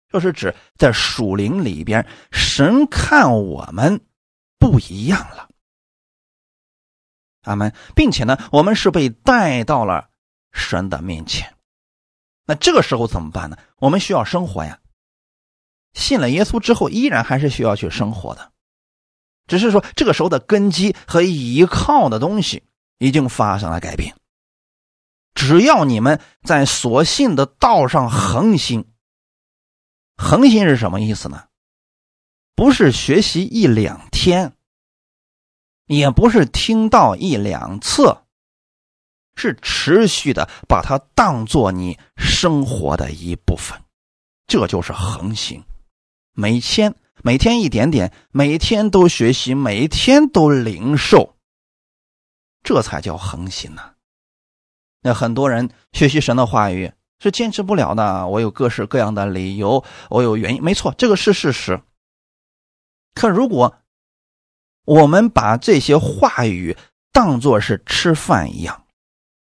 [0.07, 3.99] 这是指在属灵里边，神看我们
[4.57, 5.49] 不一样了。
[7.41, 10.07] 阿门，并且呢，我们是被带到了
[10.53, 11.53] 神的面前。
[12.45, 13.57] 那这个时候怎么办呢？
[13.79, 14.79] 我们需要生活呀。
[15.91, 18.53] 信了耶稣之后，依然还是需要去生活的，
[19.47, 22.63] 只是说这个时候的根基和依靠的东西
[22.99, 24.15] 已经发生了改变。
[25.33, 28.85] 只要你们在所信的道上恒心，
[30.17, 31.45] 恒心是什么意思呢？
[32.55, 34.53] 不是学习一两天，
[35.85, 38.17] 也不是听到一两次，
[39.35, 43.79] 是持续的把它当做你生活的一部分，
[44.47, 45.63] 这就是恒心。
[46.33, 46.95] 每天
[47.27, 51.35] 每天一点点，每天都学习，每天都领受，
[52.63, 53.81] 这才叫恒心呢。
[55.01, 61.81] 那很多人学习神的话语是坚持不了的，我有各式各样的理由，我有原因，没错，这个是事实。
[63.13, 63.75] 可如果
[64.85, 66.77] 我们把这些话语
[67.11, 68.85] 当做是吃饭一样，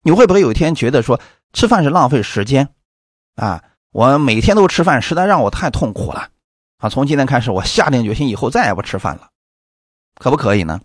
[0.02, 1.22] 你会不会有一天觉得说
[1.54, 2.74] 吃饭是浪费时间
[3.36, 3.64] 啊？
[3.92, 6.32] 我每天都吃饭，实在让我太痛苦了。
[6.78, 9.30] 啊，从今天开始，我下定决心以后再也不吃饭了，
[10.16, 10.80] 可不可以呢？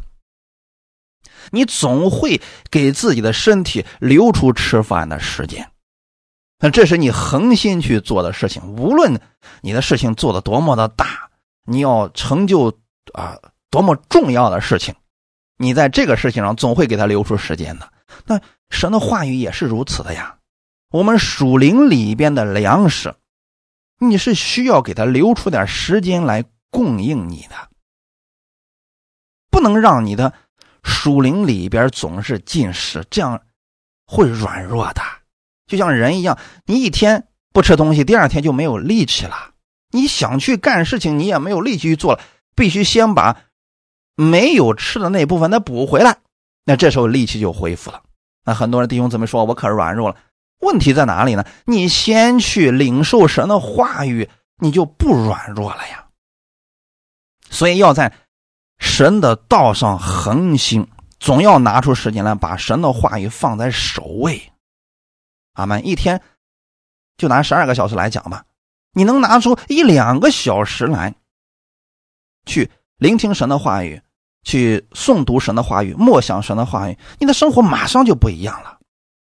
[1.50, 5.70] 你总会给自己的身体留出吃饭的时间，
[6.58, 8.62] 那这是你恒心去做的事情。
[8.76, 9.20] 无论
[9.60, 11.28] 你的事情做的多么的大，
[11.64, 12.72] 你要成就
[13.12, 13.38] 啊
[13.70, 14.94] 多么重要的事情，
[15.58, 17.92] 你在这个事情上总会给他留出时间的。
[18.24, 20.38] 那神的话语也是如此的呀。
[20.90, 23.14] 我们属灵里边的粮食。
[24.08, 27.68] 你是需要给他留出点时间来供应你的。
[29.50, 30.32] 不能让你的
[30.82, 33.42] 属灵里边总是进食，这样
[34.06, 35.02] 会软弱的。
[35.66, 39.52] 就像人一样，你一天不吃东西，第二天就没有力气了。
[39.90, 42.20] 你想去干事情，你也没有力气去做了，
[42.54, 43.42] 必须先把
[44.16, 46.18] 没有吃的那部分再补回来，
[46.64, 48.02] 那这时候力气就恢复了。
[48.44, 50.16] 那很多人弟兄姊妹说，我可软弱了。
[50.62, 51.44] 问题在哪里呢？
[51.66, 56.06] 你先去领受神的话语，你就不软弱了呀。
[57.50, 58.12] 所以要在
[58.78, 60.88] 神的道上恒心，
[61.20, 64.40] 总要拿出时间来把神的话语放在首位。
[65.52, 65.86] 阿门。
[65.86, 66.20] 一天
[67.16, 68.44] 就拿十二个小时来讲吧，
[68.92, 71.14] 你能拿出一两个小时来，
[72.46, 74.00] 去聆听神的话语，
[74.44, 78.78] 去诵读神的话语，默想神的话语，你的生活马上就不一样了。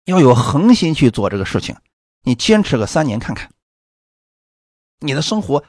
[0.06, 1.76] 要有恒心去做这个事情，
[2.22, 3.50] 你坚持个三年看看，
[5.00, 5.62] 你的生活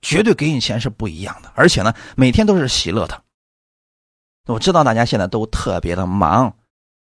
[0.00, 3.22] 绝对跟以前是不一样的，而且呢，每天都是喜乐的。
[4.46, 6.56] 我知道大家现在都特别的忙，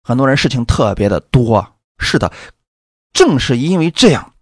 [0.03, 1.75] 很多人事情特别的多。
[1.99, 2.33] 是的，
[3.13, 4.35] 正是因为这样，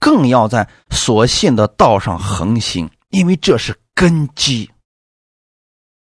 [0.00, 4.70] 更要在所信的道上恒心，因为这是根基。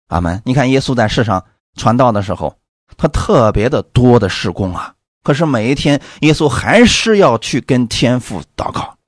[0.09, 0.43] 阿门。
[0.45, 2.59] 你看，耶稣在世上传道的时候，
[2.99, 4.94] 他特别的多的施工啊。
[5.25, 8.99] 可是每一天，耶稣还是要去跟天父祷告。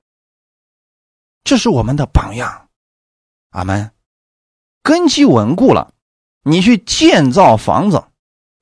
[1.43, 2.69] 这是我们的榜样，
[3.51, 3.91] 阿门。
[4.81, 5.93] 根基稳固了，
[6.41, 8.05] 你去建造房子，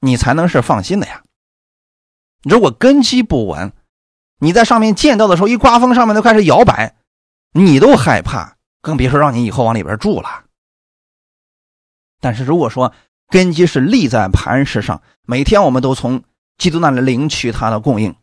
[0.02, 1.24] 你才能是放心的呀。
[2.44, 3.72] 如果根基不稳，
[4.39, 6.98] 你在上面建造的时候，一刮风，上面都开始摇摆，
[7.54, 10.44] 你都害怕，更别说让你以后往里边住了。
[12.20, 12.94] 但是如果说
[13.30, 16.22] 根基是立在磐石上，每天我们都从。
[16.58, 18.15] 基督那里领取他的供应，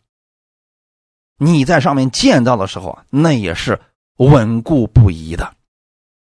[1.36, 3.80] 你在上面建造的时候啊，那也是
[4.16, 5.54] 稳固不移的。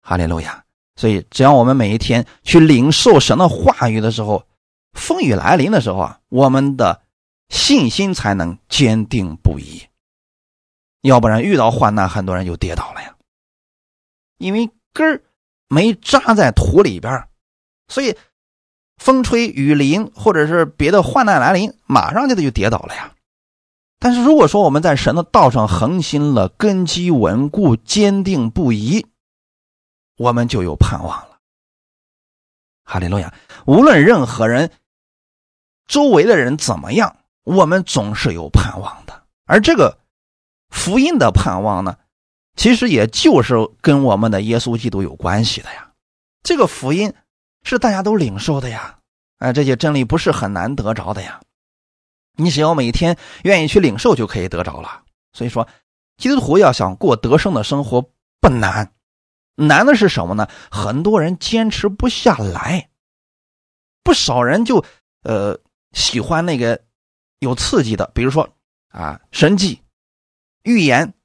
[0.01, 0.63] 哈利路亚！
[0.97, 4.45] 所以，只要我们每一天去领受神的话语的时候，
[4.93, 7.01] 风雨来临的时候啊，我们的
[7.49, 9.87] 信心才能坚定不移。
[11.01, 13.15] 要不然，遇到患难，很多人就跌倒了呀。
[14.37, 15.23] 因为根儿
[15.69, 17.27] 没扎在土里边，
[17.87, 18.15] 所以。
[18.97, 23.11] 风吹雨淋，或者是别的患难来临，马上就得就跌倒了呀。
[23.99, 29.05] 但是如果说我们在神的道上恒心了，根基稳固、坚定不移，
[30.17, 31.39] 我们就有盼望了。
[32.83, 33.33] 哈利路亚！
[33.65, 34.71] 无论任何人、
[35.87, 39.23] 周围的人怎么样，我们总是有盼望的。
[39.45, 39.97] 而这个
[40.69, 41.97] 福音的盼望呢，
[42.55, 45.91] 其实也就是跟我们的耶稣基督有关系的呀。
[46.43, 47.13] 这个福音。
[47.65, 48.99] 是大家都领受的呀，
[49.39, 51.41] 哎，这些真理不是很难得着的呀，
[52.37, 55.03] 你只要每天愿意去领受就可以得着了。
[55.33, 55.67] 所以说，
[56.15, 58.01] 基督徒要想过得胜的生活
[58.39, 58.93] 不难，
[59.55, 60.47] 难的是什么呢？
[60.69, 62.89] 很多人坚持不下来，
[64.03, 64.85] 不少人就
[65.23, 65.59] 呃
[65.91, 66.83] 喜欢那个
[67.39, 68.47] 有刺激的，比如说
[68.89, 69.81] 啊神迹、
[70.63, 71.15] 预言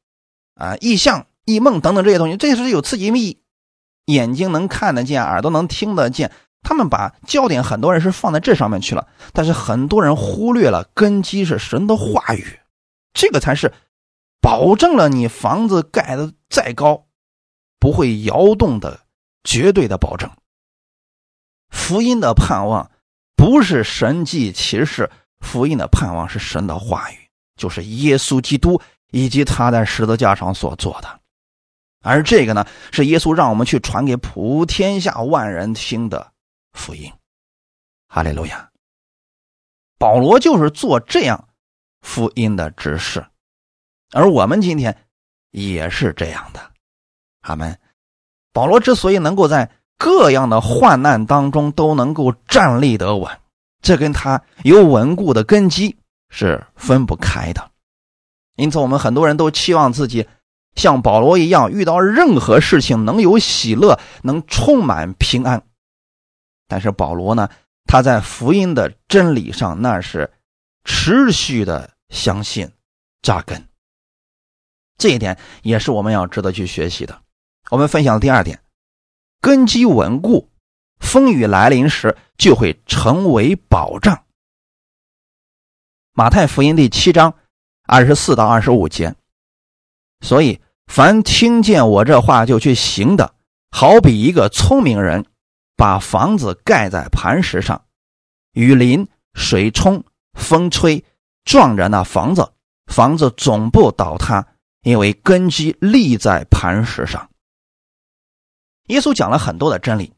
[0.55, 3.40] 啊异象、异梦等等这些东西，这些是有刺激意义。
[4.13, 12.59] 眼睛能看得见，耳朵能听得见，他们把焦点很多人是放在这上面去了，但是很多人忽略了根基是神的话语，
[13.13, 13.73] 这个才是
[14.41, 17.07] 保证了你房子盖的再高
[17.79, 19.01] 不会摇动的
[19.45, 20.31] 绝对的保证。
[21.71, 22.91] 福音的盼望
[23.37, 27.17] 不是神迹骑士，福音的盼望是神的话语，
[27.57, 28.81] 就是耶稣基督
[29.13, 31.20] 以及他在十字架上所做的。
[32.03, 36.33] 而这个呢，是耶稣让我们去传给普天下万人听的
[36.73, 37.13] 福音。
[38.09, 38.71] 哈利路亚！
[39.99, 41.49] 保罗就是做这样
[42.01, 43.27] 福音的指示，
[44.13, 44.97] 而我们今天
[45.51, 46.71] 也是这样的。
[47.43, 47.79] 阿门。
[48.53, 53.39] 保罗之所以能够在各样的患难当中都能够站立得稳，
[53.83, 55.99] 这跟他有稳固的根基
[56.31, 57.71] 是分不开的。
[58.57, 60.27] 因此，我们很多人都期望自己。
[60.75, 65.63] 像保罗一样，遇到任何事情能有喜乐，能充满平安。
[66.69, 67.49] 但是保罗呢，
[67.85, 70.33] 他在福音的真理上那是
[70.85, 72.71] 持续的相信、
[73.23, 73.69] 扎根。
[74.97, 77.21] 这一点也是我们要值得去学习的。
[77.71, 78.63] 我们分享的第二点，
[79.41, 80.49] 根基稳固，
[80.99, 84.25] 风雨来临时就会成为保障。
[86.13, 87.35] 马太福音第七章
[87.87, 89.15] 二十四到二十五节。
[90.21, 93.35] 所以，凡听见我这话就去行的，
[93.71, 95.25] 好比一个聪明人，
[95.77, 97.85] 把房子盖在磐石上，
[98.53, 100.05] 雨淋、水冲、
[100.35, 101.05] 风吹，
[101.45, 102.53] 撞着那房子，
[102.87, 104.47] 房子总不倒塌，
[104.83, 107.31] 因为根基立在磐石上。
[108.89, 110.13] 耶稣讲了很多的真理，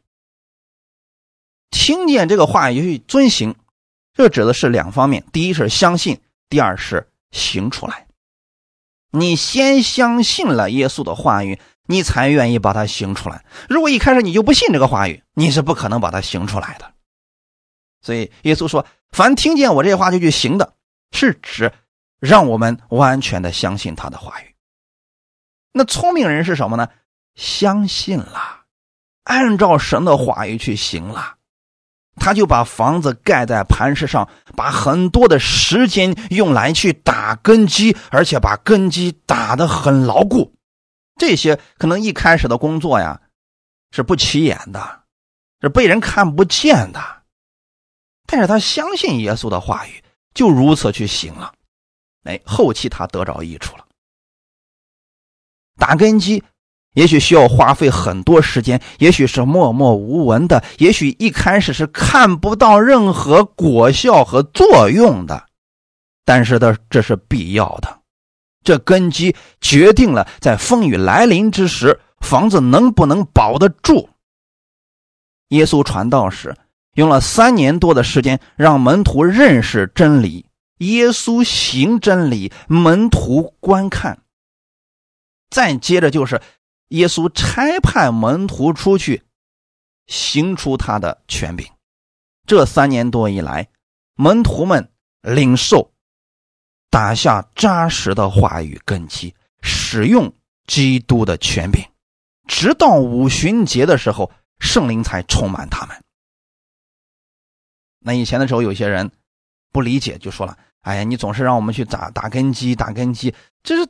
[1.71, 3.55] 听见这个话也去遵行，
[4.15, 8.07] 这指的是两方面：第一是相信，第二是行出来。
[9.13, 13.45] 你先相信了耶稣的话语，你才愿意把它行出来。
[13.69, 16.93] 如果一开始你就不信这个话语，你是不可能把它行出来的。
[18.01, 20.75] 所以耶稣说：“凡听见我这话就去行的，
[21.13, 21.73] 是指
[22.19, 24.55] 让我们完全的相信他的话语。”
[25.73, 26.89] 那聪明人是什么呢？
[27.35, 28.65] 相信了，
[29.25, 31.37] 按照神的话语去行了。
[32.17, 40.55] 他就把房子盖在磐石上，把很多的时间用来去打根基，而且把根基打得很牢固。
[41.17, 43.21] 这些可能一开始的工作呀，
[43.91, 45.05] 是不起眼的，
[45.61, 47.23] 是被人看不见的。
[48.27, 50.05] 但是他相信耶稣的话语，
[50.35, 51.53] 就如此去行了。
[52.25, 53.87] 哎，后期他得着益处了。
[55.77, 56.45] 打根基。
[56.95, 65.47] 也许需要花费很多时间，也许是默默无闻的，也许一开始是看不到任何果效和作用的，
[66.27, 68.01] 但是的这是必要的。
[68.63, 74.11] 这根基决定了在风雨来临之时，房子能不能保得住。
[75.49, 76.55] 耶稣传道时
[76.95, 80.45] 用了三年多的时间，让门徒认识真理；
[80.79, 84.19] 耶稣行真理，门徒观看。
[85.49, 86.39] 再接着就是。
[86.93, 89.23] 耶稣差派门徒出去，
[90.07, 91.67] 行出他的权柄。
[92.47, 93.69] 这三年多以来，
[94.15, 95.91] 门徒们领受、
[96.91, 100.35] 打下扎实的话语根基，使用
[100.67, 101.83] 基督的权柄，
[102.47, 106.05] 直到五旬节的时候，圣灵才充满他们。
[108.01, 109.11] 那以前的时候，有些人
[109.73, 113.89] 不理解，就说了：“哎呀，你总是让我们去打打根基，打根基，这是。”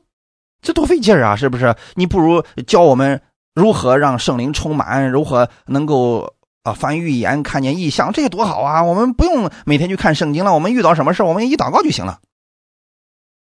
[0.62, 1.36] 这多费劲啊！
[1.36, 1.76] 是不是？
[1.96, 3.20] 你不如教我们
[3.54, 8.82] 如何让圣灵充满，如何能够啊翻预言、看见异象，这多好啊！
[8.82, 12.20] 我们不用每天去看圣经了，我们遇到什么事我们一祷告就行了。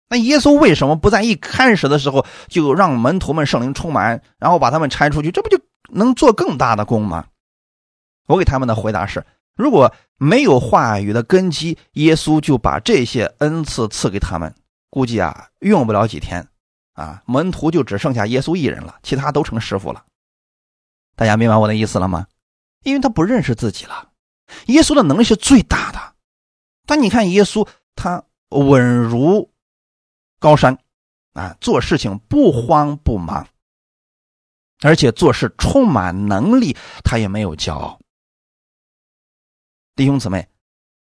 [0.09, 5.31] 那耶稣为什么不在一开始的时候就让门徒们圣灵充满，然后把他们拆出去？
[5.31, 5.59] 这不就
[5.89, 7.25] 能做更大的功吗？
[8.27, 14.53] 我给他们的回答是：如果没有话语的根基，耶稣就把这些恩赐赐给他们，
[14.89, 16.47] 估计啊用不了几天。
[16.93, 20.05] 啊，门徒就只剩下耶稣一人了，其他都成师傅了。
[21.15, 22.27] 大家明白我的意思了吗？
[22.83, 24.11] 因为他不认识自己了。
[24.67, 26.15] 耶稣的能力是最大的，
[26.85, 29.51] 但你看耶稣，他稳如
[30.39, 30.77] 高山，
[31.33, 33.47] 啊，做事情不慌不忙，
[34.81, 37.99] 而且做事充满能力，他也没有骄傲。
[39.95, 40.47] 弟兄姊妹，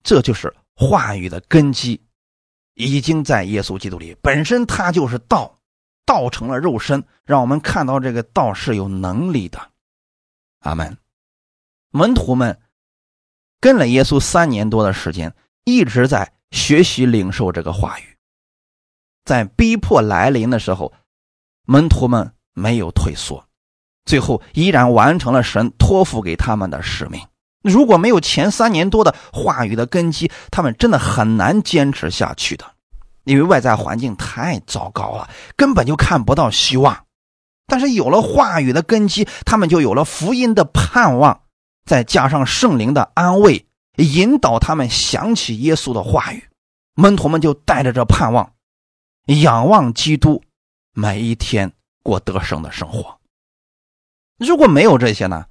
[0.03, 2.01] 这就是话语的根基，
[2.75, 5.59] 已经在耶稣基督里，本身他就是道。
[6.05, 9.59] 道成了肉身，让我们看到这个道是有能力的。
[10.59, 10.97] 阿门。
[11.91, 12.59] 门徒们
[13.59, 15.33] 跟了耶稣三年多的时间，
[15.63, 18.17] 一直在学习领受这个话语。
[19.25, 20.91] 在逼迫来临的时候，
[21.65, 23.45] 门徒们没有退缩，
[24.05, 27.25] 最后依然完成了神托付给他们的使命。
[27.61, 32.72] 如果没有前三年多的话语的根基，他们真的很难坚持下去的。
[33.24, 37.05] 因为外在环境太糟糕了，根本就看不到希望。
[37.65, 41.43] 但是有了话语的根基，他们就有了福音的盼望，
[41.86, 43.65] 再加上圣灵的安慰，
[43.95, 46.49] 引导他们想起耶稣的话语。
[46.95, 48.53] 门徒们就带着这盼望，
[49.26, 50.43] 仰望基督，
[50.93, 53.19] 每一天过得胜的生活。
[54.38, 55.45] 如果没有这些呢，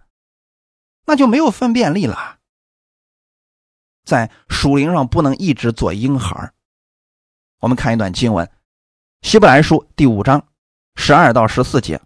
[1.07, 2.37] 那就没有分辨力了，
[4.05, 6.53] 在属灵上不能一直做婴孩
[7.63, 8.45] 我们看一段经文，
[9.23, 10.49] 《希伯来书》第五章
[10.97, 12.01] 十二到十四节。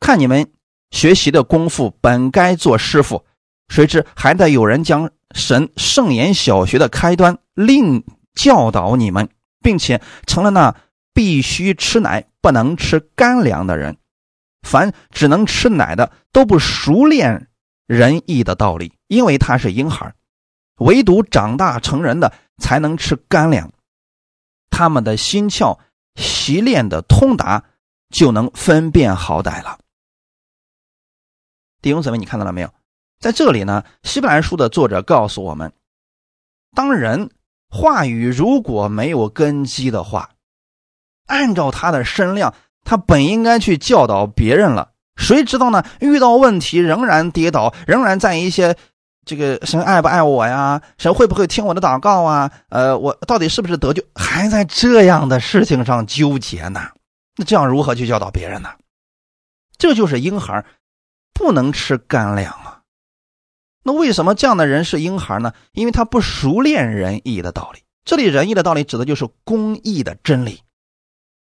[0.00, 0.52] 看你们
[0.90, 3.24] 学习的功夫，本该做师傅，
[3.68, 8.04] 谁知还得有人将神圣言小学的开端另
[8.34, 9.28] 教导你们，
[9.60, 10.74] 并且成了那
[11.14, 13.96] 必须吃奶不能吃干粮的人。
[14.66, 17.48] 凡只能吃奶的，都不熟练
[17.86, 20.14] 仁义的道理，因为他是婴孩；
[20.78, 23.72] 唯独长大成人的，才能吃干粮。
[24.70, 25.78] 他们的心窍
[26.14, 27.64] 习练的通达，
[28.08, 29.78] 就能分辨好歹了。
[31.82, 32.72] 弟兄姊妹，你看到了没有？
[33.18, 35.72] 在这里呢，《希伯来书》的作者告诉我们：
[36.74, 37.30] 当人
[37.68, 40.30] 话语如果没有根基的话，
[41.26, 42.54] 按照他的身量，
[42.84, 44.92] 他本应该去教导别人了。
[45.16, 45.84] 谁知道呢？
[46.00, 48.76] 遇到问题仍然跌倒，仍然在一些。
[49.24, 50.80] 这个神爱不爱我呀？
[50.98, 52.50] 神会不会听我的祷告啊？
[52.68, 54.02] 呃，我到底是不是得救？
[54.14, 56.88] 还在这样的事情上纠结呢？
[57.36, 58.70] 那这样如何去教导别人呢？
[59.78, 60.64] 这就是婴孩
[61.32, 62.80] 不能吃干粮啊！
[63.82, 65.52] 那为什么这样的人是婴孩呢？
[65.72, 67.82] 因为他不熟练仁义的道理。
[68.04, 70.62] 这里仁义的道理指的就是公义的真理。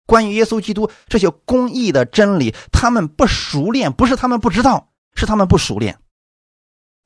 [0.07, 5.99] 关于耶稣基督这些公义的真理，他们不熟练，不是他们不知道，是他们不熟练。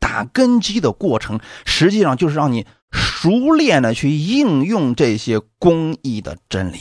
[0.00, 6.80] 打根基的过程，实际上就是让你熟练的去应用这些公义的真理。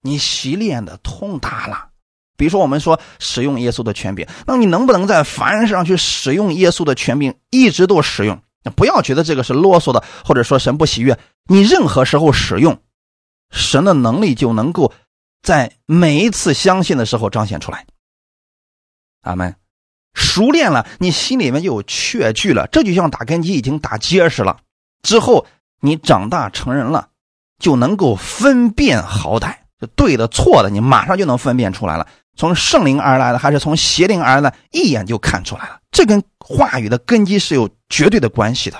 [0.00, 1.90] 你习练的通达了，
[2.36, 8.42] 比如说我们说使用耶稣的权柄，那你能不能在凡事上去使用耶稣的权柄，一直都使用？
[8.76, 11.18] 不要觉得这个是啰嗦的，或者说神不喜悦。
[11.48, 12.82] 你任何时候使用，
[13.50, 14.92] 神的能力就能够
[15.42, 17.86] 在每一次相信的时候彰显出来。
[19.20, 19.54] 阿门。
[20.14, 24.56] 熟练了，你心里面就有确据了，这就像打根基已经打结实了。
[25.02, 25.44] 之后
[25.80, 27.08] 你长大成人了，
[27.58, 32.06] 就能够分辨好歹，就对的错的，你马上就能分辨出来了。
[32.36, 35.78] 从圣灵而来的还是从邪灵而来的，一眼就看出来了。
[35.92, 38.76] 这跟话语的根基是有绝对的关系的。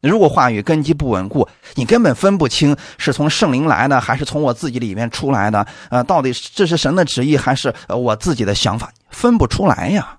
[0.00, 5.66] 如果话语根基不稳固，你根本分不清是从圣灵来的还是从我自己里面出来的。
[5.90, 10.18] 呃，到底这是神的旨意还是我自己的想法，分不出来呀。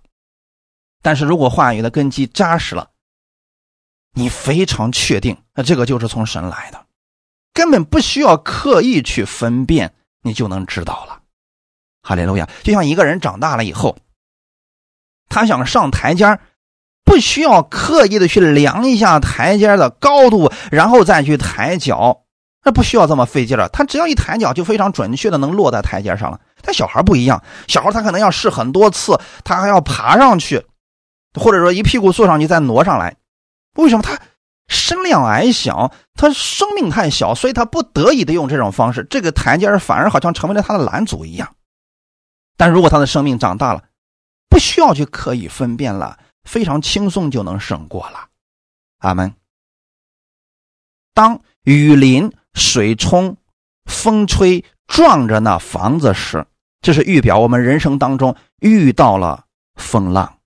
[1.06, 2.90] 但是如果话语的根基扎实了，
[4.16, 6.84] 你非常确定，那这个就是从神来的，
[7.54, 9.94] 根本不需要刻意去分辨，
[10.24, 11.20] 你就能知道了。
[12.02, 12.50] 哈利路亚！
[12.64, 14.00] 就像一个人长大了以后，
[15.30, 16.40] 他想上台阶
[17.04, 22.24] 不需要刻意的去量一下台阶的高度，然后再去抬脚，
[22.64, 23.70] 那不需要这么费劲了。
[23.70, 26.42] 他只要一抬脚，就非常准确的能落在台阶上了。
[26.64, 30.66] 但小孩不一样，小孩他可能要试很多次，他还要爬上去，
[31.36, 33.16] 或者说一屁股坐上去再挪上来。
[33.76, 34.20] 为什么他
[34.68, 41.56] 身量矮小，他生命太小，所以他不得已的用这种方式，这个台阶反而好像成为了他的拦阻一样。
[42.58, 43.84] 但如果他的生命长大了，
[44.50, 48.30] 不需要去刻意分辨了，非常轻松就能胜过了。
[49.00, 49.34] 阿门。
[51.14, 53.38] 当雨淋、水冲、
[53.86, 56.46] 风吹撞着那房子时，
[56.82, 60.40] 这是预表我们人生当中遇到了风浪。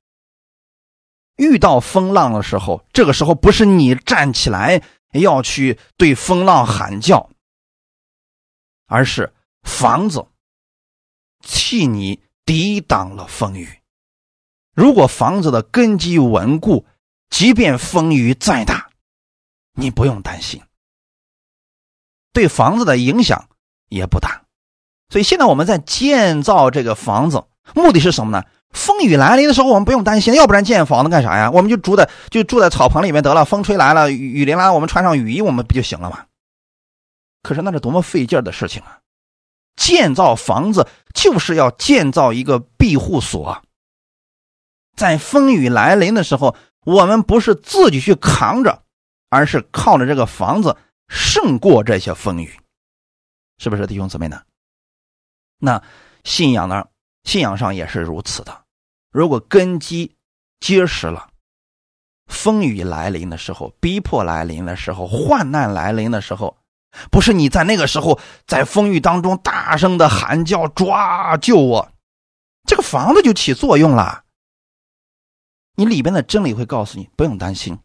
[1.39, 4.83] 遇到风浪的时候，这个时候不是你站起来
[5.13, 7.29] 要去对风浪喊叫，
[8.85, 9.33] 而是
[9.63, 10.27] 房子。
[11.41, 13.79] 替你抵挡了风雨。
[14.75, 16.85] 如果房子的根基稳固，
[17.29, 18.89] 即便风雨再大，
[19.71, 20.61] 你不用担心，
[22.33, 23.47] 对房子的影响
[23.87, 24.43] 也不大。
[25.07, 28.45] 所以现在我们在建造这个房子，目的是什么呢？
[28.72, 30.34] 风雨来临的时候，我们不用担心。
[30.36, 31.51] 要不然建房子干啥呀？
[31.51, 33.43] 我们就住在就住在草棚里面得了。
[33.45, 36.26] 风吹来了，雨雨淋来了，我们穿上雨衣，我们不就行了吗？
[37.41, 38.99] 可是那是多么费劲的事情啊！
[39.76, 43.63] 建造房子就是要建造一个庇护所，
[44.97, 48.84] 在风雨来临的时候，我们不是自己去扛着，
[49.30, 50.76] 而是靠着这个房子
[51.07, 52.53] 胜过这些风雨，
[53.57, 54.41] 是不是弟兄姊妹呢？
[55.57, 55.82] 那
[56.26, 56.86] 信仰呢？
[57.24, 58.63] 信仰上也是如此的。
[59.11, 60.15] 如果根基
[60.59, 61.30] 结实了，
[62.28, 66.57] 风雨来临的时候，逼迫来临的时候，患难来临的时候。
[67.11, 71.91] 不是你在那个时候在风雨当中大声的喊叫抓救我，
[72.67, 74.24] 这个房子就起作用了。
[75.76, 77.78] 你里边的真理会告诉你不用担心，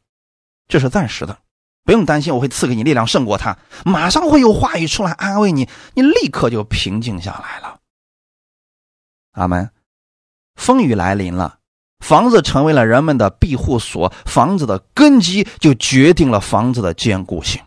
[0.69, 1.39] 这是暂时的，
[1.85, 7.79] 不用担心我会赐给你力量胜过他，马上会有话语出来安慰你，你立刻就平静下来了。
[9.35, 9.71] 阿门。
[10.57, 11.59] 风雨来临了，
[12.01, 17.63] 房子成为了人们的庇护所，房子的根基就决定了房子的坚固性。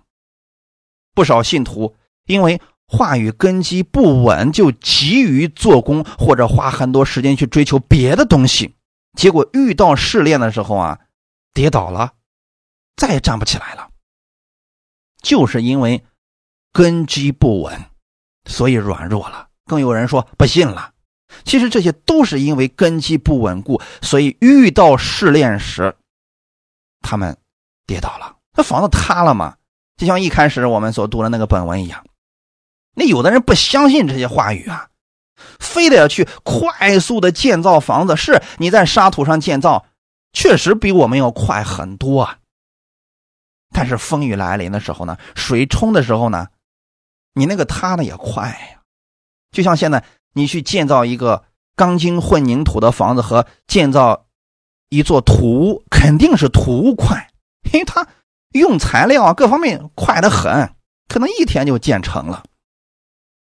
[1.13, 1.95] 不少信徒
[2.25, 8.75] 因为话语根基不稳，就急于做工，或者花很多时间去追求别的东西，
[9.17, 10.99] 结果遇到试炼的时候啊，
[11.53, 12.13] 跌倒了，
[12.95, 13.89] 再也站不起来了。
[15.21, 16.05] 就是因为
[16.71, 17.85] 根基不稳，
[18.45, 19.49] 所以软弱了。
[19.65, 20.93] 更有人说不信了，
[21.43, 25.95] 其实这些都是因为根基不稳固，所以遇到试炼时，
[27.01, 27.37] 他们
[27.85, 28.37] 跌倒了。
[28.55, 29.55] 那房子塌了吗？
[29.97, 32.05] 就像一开始我们所读的那个本文一样，
[32.93, 34.89] 那有的人不相信这些话语啊，
[35.59, 38.15] 非得要去快速的建造房子。
[38.15, 39.85] 是你在沙土上建造，
[40.33, 42.37] 确实比我们要快很多啊。
[43.71, 46.47] 但是风雨来临的时候呢，水冲的时候呢，
[47.33, 48.81] 你那个塌的也快呀。
[49.51, 50.03] 就像现在
[50.33, 54.27] 你去建造一个钢筋混凝土的房子和建造
[54.89, 57.29] 一座土屋，肯定是土屋快，
[57.71, 58.07] 因为它。
[58.53, 60.73] 用材料啊，各方面快得很，
[61.09, 62.43] 可能一天就建成了。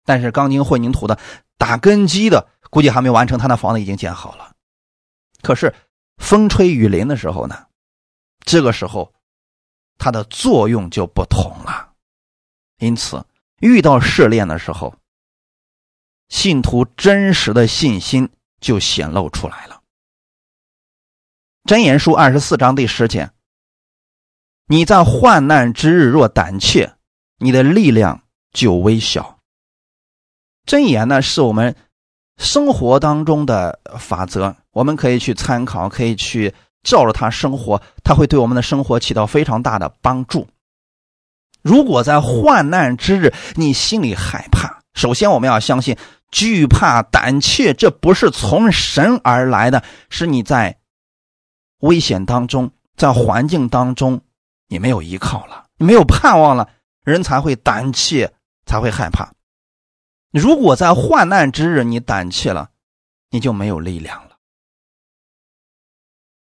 [0.04, 1.18] 但是钢筋混凝土的
[1.56, 4.52] 打根基的，估计还没完成，他那房子已经建好了。
[5.42, 5.74] 可是
[6.18, 7.66] 风吹雨淋的时候呢，
[8.44, 9.12] 这个时候
[9.96, 11.92] 它的作用就不同了。
[12.78, 13.24] 因此，
[13.60, 14.94] 遇到试炼的时候，
[16.30, 19.82] 信徒真实的信心就显露出来了。
[21.64, 23.30] 箴言书二十四章第十节
[24.66, 26.94] ：“你在患难之日若胆怯，
[27.38, 28.22] 你的力量
[28.52, 29.38] 就微小。”
[30.64, 31.74] 箴言呢，是我们
[32.38, 40.48] 生活当中的法则，我们可以去参考，可以去照着它生活，它会对我们的生活起到非常大的帮助。
[41.60, 45.96] 如果在患难之日，你心里害怕，首先我们要相信，
[46.30, 50.78] 惧怕、胆怯，这不是从神而来的，是你在
[51.80, 54.20] 危险当中，在环境当中，
[54.68, 56.68] 你没有依靠了，你没有盼望了，
[57.04, 58.32] 人才会胆怯，
[58.66, 59.32] 才会害怕。
[60.30, 62.70] 如果在患难之日你胆怯了，
[63.30, 64.36] 你就没有力量了。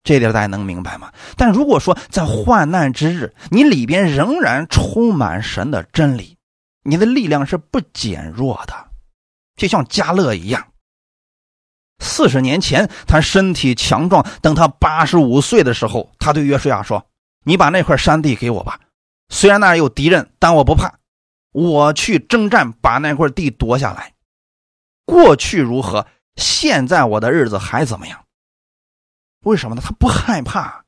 [0.04, 1.12] 这点大家能明白吗？
[1.38, 6.38] 但如果说在患难之日，你里边仍然充满神的真理，
[6.84, 8.92] 你的力量是不减弱的，
[9.56, 10.68] 就像加勒一样。
[12.00, 17.08] 四十年前他身体强壮，等他八十五岁的时候，他对约书亚说
[17.46, 18.80] ：“你把那块山地给我吧，
[19.30, 21.00] 虽然那儿有敌人，但我不怕，
[21.52, 24.14] 我去征战，把那块地夺下来。
[25.06, 28.26] 过去如何，现在我的日子还怎么样？”
[29.46, 29.82] 为什么呢？
[29.84, 30.86] 他不害怕，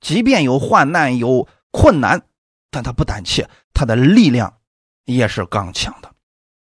[0.00, 2.22] 即便有患难、有困难，
[2.70, 4.58] 但他不胆怯，他的力量
[5.04, 6.12] 也是刚强的。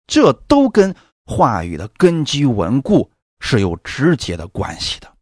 [0.06, 0.94] 这都跟
[1.30, 3.08] 话语的根基稳固
[3.38, 5.16] 是有直接的关系的。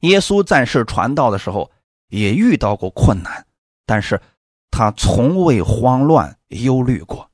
[0.00, 1.72] 耶稣在世传道的时候
[2.08, 3.46] 也遇到过困难，
[3.86, 4.20] 但是
[4.70, 7.30] 他从未慌乱忧虑过。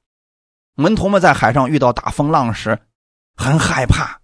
[0.76, 2.78] 门徒们在海上遇到大风浪时，
[3.36, 4.20] 很害怕。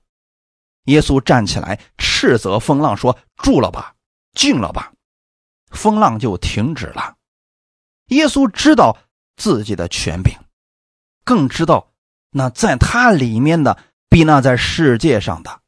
[0.84, 3.96] 耶稣站起来，斥责风浪说：“住了吧，
[4.32, 4.92] 静了吧。”
[5.72, 7.16] 风浪就停止了。
[8.06, 8.96] 耶稣知道
[9.36, 10.32] 自己的权柄，
[11.24, 11.87] 更知道
[12.30, 15.60] 那在他里面的比那在世界上的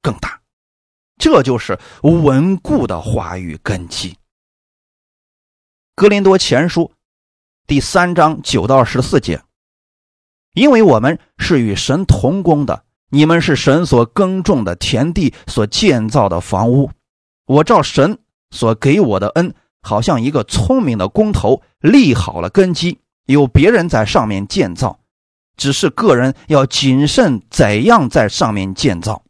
[0.00, 0.40] 更大。
[1.18, 4.16] 这就是稳固的话语根基。
[5.94, 6.92] 格林多前书
[7.66, 9.42] 第三章九到十四节，
[10.54, 12.84] 因为我们是与神同工的。
[13.14, 16.90] 你们是神所耕种的田地，所建造的房屋。
[17.44, 18.18] 我照神
[18.50, 24.98] 所给我的恩，好像一个聪明的工头，立好了根基，有别人在上面建造，
[25.56, 29.22] 只是个人要谨慎怎样在上面建造，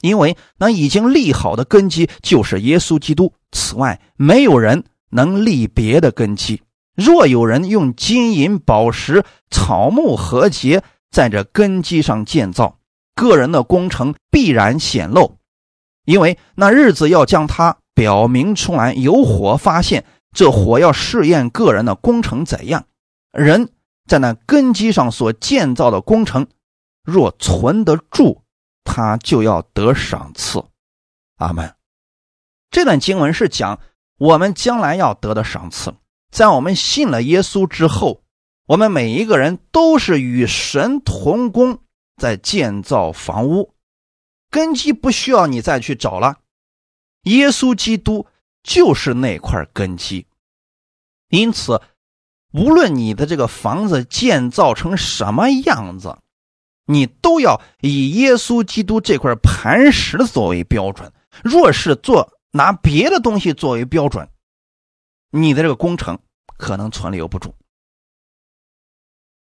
[0.00, 3.32] 因为那已经立好的根基就是耶稣基督。
[3.52, 6.62] 此外，没有人能立别的根基。
[6.94, 12.78] 若有人用金银宝石、草木和结，在这根基上建造，
[13.14, 15.36] 个人的工程必然显露，
[16.04, 18.92] 因为那日子要将它表明出来。
[18.94, 22.84] 有火发现，这火要试验个人的工程怎样。
[23.32, 23.68] 人
[24.10, 26.48] 在那根基上所建造的工程，
[27.04, 28.42] 若存得住，
[28.82, 30.64] 他就要得赏赐。
[31.36, 31.76] 阿门。
[32.72, 33.78] 这段经文是讲
[34.18, 35.94] 我们将来要得的赏赐，
[36.32, 38.24] 在我们信了耶稣之后。
[38.66, 41.78] 我们每一个人都是与神同工，
[42.16, 43.74] 在建造房屋，
[44.50, 46.38] 根基不需要你再去找了。
[47.22, 48.26] 耶稣基督
[48.64, 50.26] 就是那块根基，
[51.28, 51.80] 因此，
[52.52, 56.18] 无论你的这个房子建造成什么样子，
[56.86, 61.12] 你都要以耶稣基督这块磐石作为标准。
[61.44, 64.28] 若是做拿别的东西作为标准，
[65.30, 66.18] 你的这个工程
[66.56, 67.54] 可能存留不住。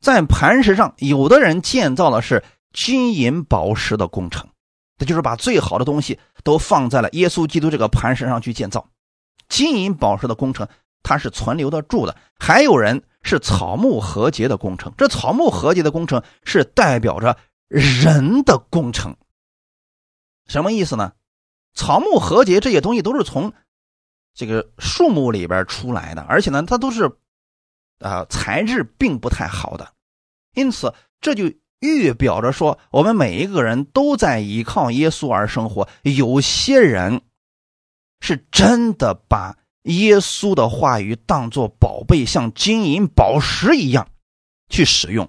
[0.00, 4.48] 在磐石上，有的人建造的是金银宝石的工程，
[4.98, 8.88] 这就是把最好的东西都放在了耶稣基督这个磐石上去建造。
[9.48, 10.66] 金银宝石的工程，
[11.02, 12.16] 它是存留得住的。
[12.38, 17.36] 还有人是草木和结的工程，这草木和结的工程是代表着
[17.68, 19.16] 人的工程。
[20.46, 21.12] 什么意思呢？
[21.74, 23.52] 草木和结这些东西都是从
[24.34, 27.10] 这个树木里边出来的，而且呢，它都是。
[28.02, 29.92] 啊，材质并不太好的，
[30.54, 35.86] 因此这就预表着说，我们每一个人都在依靠耶稣而生活。
[36.04, 37.20] 有些人
[38.20, 44.08] 是真的把耶稣的话语当作宝贝，像金银宝石一样
[44.68, 45.26] 去使用；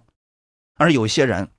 [0.75, 1.51] 而有些人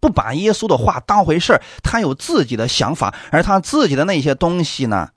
[0.00, 5.10] 不把耶稣的话当回事他有自己的想法，而他自己的那些东西呢，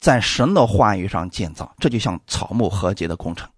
[0.00, 3.48] 在神的话语上建造，这就像草木和结的工程。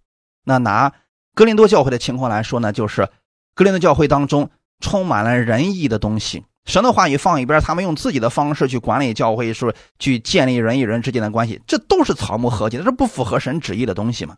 [0.44, 0.92] 那拿
[1.34, 3.10] 格林多教会的情况来说呢，就是
[3.54, 4.48] 格林多教会当中
[4.78, 14.36] 充满了仁义的东西，神的话语放一边，他们用自己的方式去管理教会，是去建立人与人之间的关系，这都是草木合体，这不符合神旨意的东西嘛？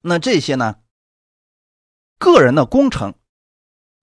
[0.00, 0.76] 那这些呢？
[2.16, 3.14] 个人的工程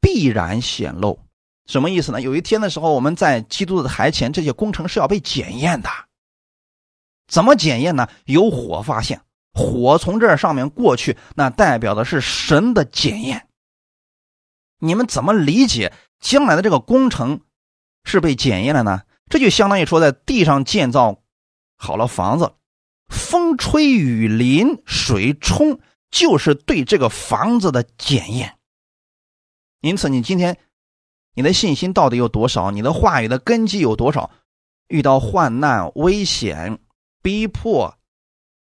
[0.01, 1.19] 必然显露，
[1.65, 2.19] 什么意思呢？
[2.19, 5.89] 有一天的时候，我们在基督的台前，这些工程是要被检验的。
[7.27, 8.09] 怎么检验呢？
[8.25, 9.21] 有火发现，
[9.53, 13.47] 火从这上面过去，那代表的是神的检验。
[14.79, 17.41] 你们怎么理解将来的这个工程
[18.05, 19.01] 是被检验了呢？
[19.29, 21.21] 这就相当于说，在地上建造
[21.75, 22.53] 好了房子，
[23.09, 25.81] 风吹雨淋，水冲。
[26.11, 28.57] 就是对这个房子的检验。
[29.79, 30.57] 因此，你今天
[31.33, 32.69] 你的信心到底有多少？
[32.69, 34.29] 你的话语的根基有多少？
[34.89, 36.77] 遇到患难、危险、
[37.23, 37.97] 逼迫，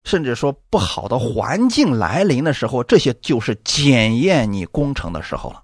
[0.03, 5.63] 甚至说不好的环境来临的时候，这些就是检验你工程的时候了。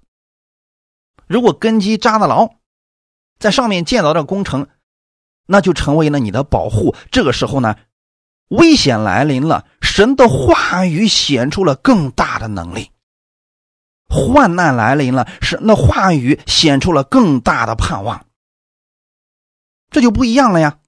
[1.28, 2.48] 如果根基扎得牢，
[3.38, 4.66] 在上面建造这工程，
[5.46, 6.94] 那就成为了你的保护。
[7.10, 7.76] 这个时候呢？
[8.48, 12.86] 危险来临了，神的话语显出了更大的能力；
[14.08, 18.24] 患难来临了，神的话语显出了更大的盼望。
[19.90, 20.78] 这就不一样了呀！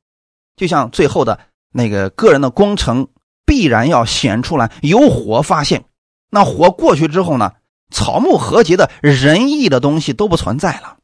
[0.57, 1.38] 就像最后的
[1.70, 3.09] 那个个人的工程，
[3.45, 5.84] 必然要显出来有火发现，
[6.30, 7.53] 那火过去之后呢，
[7.91, 10.99] 草木和结的仁义的东西都不存在了。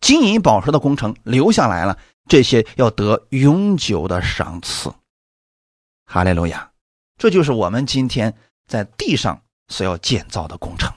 [0.00, 1.98] 金银宝石的工程留下来了。
[2.26, 4.94] 这些要得永久的赏赐，
[6.06, 6.70] 哈利路亚！
[7.18, 8.34] 这就是我们今天
[8.66, 10.90] 在地上所要建造的工程。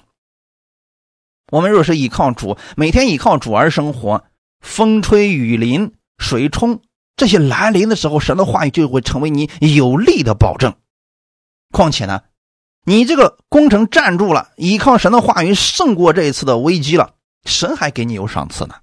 [1.52, 4.24] 我们若是依靠主，每天依靠主而生活，
[4.62, 6.82] 风吹雨淋、水冲
[7.18, 10.76] 这些来临的时候，神的话语就会成为你有力的保证。
[11.72, 12.22] 况且呢，
[12.90, 18.76] 你这个工程站住了，依靠神的话语胜过这一次的危机了，神还给你有赏赐呢，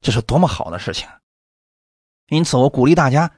[0.00, 1.06] 这是多么好的事情！
[2.28, 3.30] 因此，我鼓励大家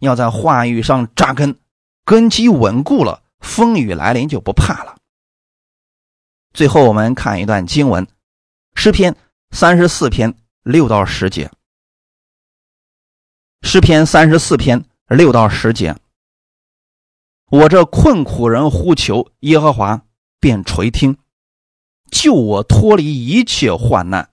[0.00, 1.58] 要在话语上扎根，
[2.04, 4.96] 根基稳固了，风雨来临就不怕了。
[6.52, 8.04] 最后，我们看一段经文，
[8.74, 9.14] 《诗篇》
[9.52, 11.46] 三十四篇六到十节，
[13.66, 15.96] 《诗篇》三十四篇六到十节。
[17.52, 20.06] 我这困苦人呼求耶和华，
[20.40, 21.18] 便垂听，
[22.10, 24.30] 救我脱离一切患难。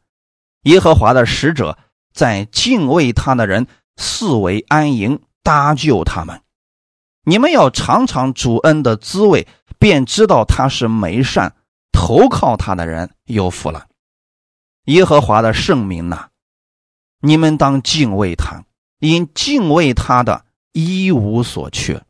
[0.62, 1.78] 耶和华的使者
[2.14, 3.68] 在敬畏他的人。
[3.98, 6.42] 四围安营，搭救他们。
[7.26, 9.46] 你们要尝尝主恩的滋味，
[9.78, 11.58] 便知道他是美善。
[11.92, 13.88] 投靠他的人有福了。
[14.86, 16.30] 耶和华的圣名呐，
[17.20, 18.64] 你们当敬畏他，
[19.00, 22.02] 因敬畏他的一无所缺。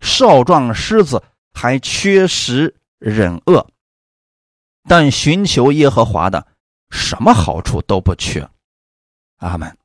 [0.00, 1.22] 少壮狮子
[1.52, 3.66] 还缺食忍饿，
[4.88, 6.46] 但寻求耶和华的，
[6.90, 8.48] 什么好处都不缺。
[9.38, 9.76] 阿门。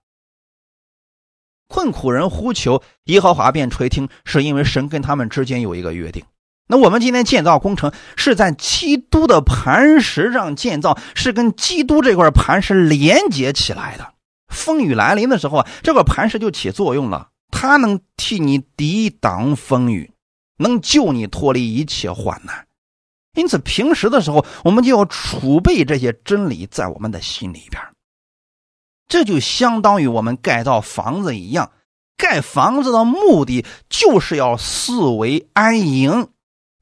[1.68, 6.26] 困苦人呼求耶和华便垂听，是因为神跟他们之间有一个约定。
[6.68, 14.14] 那我们今天建造工程是在基督的磐石上建造，是跟基督这块磐石连接起来的。
[14.48, 20.12] 风雨来临的时候啊，这块磐石就起作用了，他能替你抵挡风雨，
[20.58, 22.68] 能救你脱离一切患难。
[23.34, 27.82] 因此，平时的时候我们就要储备这些真理在我们的心里边。
[29.08, 31.72] 这就相当于我们盖造房子一样，
[32.18, 36.30] 盖房子的目的就是要四围安营，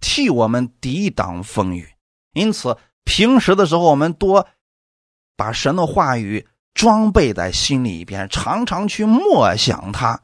[0.01, 1.88] 替我们抵挡风雨。
[2.34, 4.47] 因此，平时的时候我们多
[5.36, 10.22] 把神的话语装备在心里边，常常去默想它。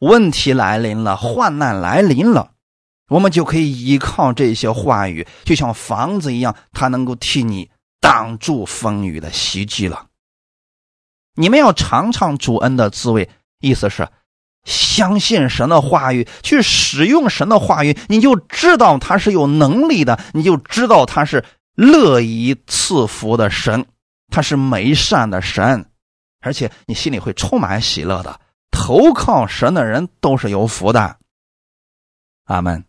[0.00, 2.52] 问题来临了，患难来临了，
[3.08, 7.70] 我们就可以依靠这些话语，就像房子一样，它能够替你
[8.00, 10.06] 挡住风雨的袭击了。
[11.34, 13.28] 你们要尝尝主恩的滋味，
[13.60, 14.08] 意思是
[14.64, 21.44] 相信神的话语，去使用神的话语，你就知道他是有能力的，你就知道他是
[21.74, 23.86] 乐意赐福的神，
[24.30, 25.86] 他是美善的神，
[26.40, 28.40] 而且你心里会充满喜乐的。
[28.86, 31.18] 投靠神的人都是有福的。
[32.44, 32.84] 阿门。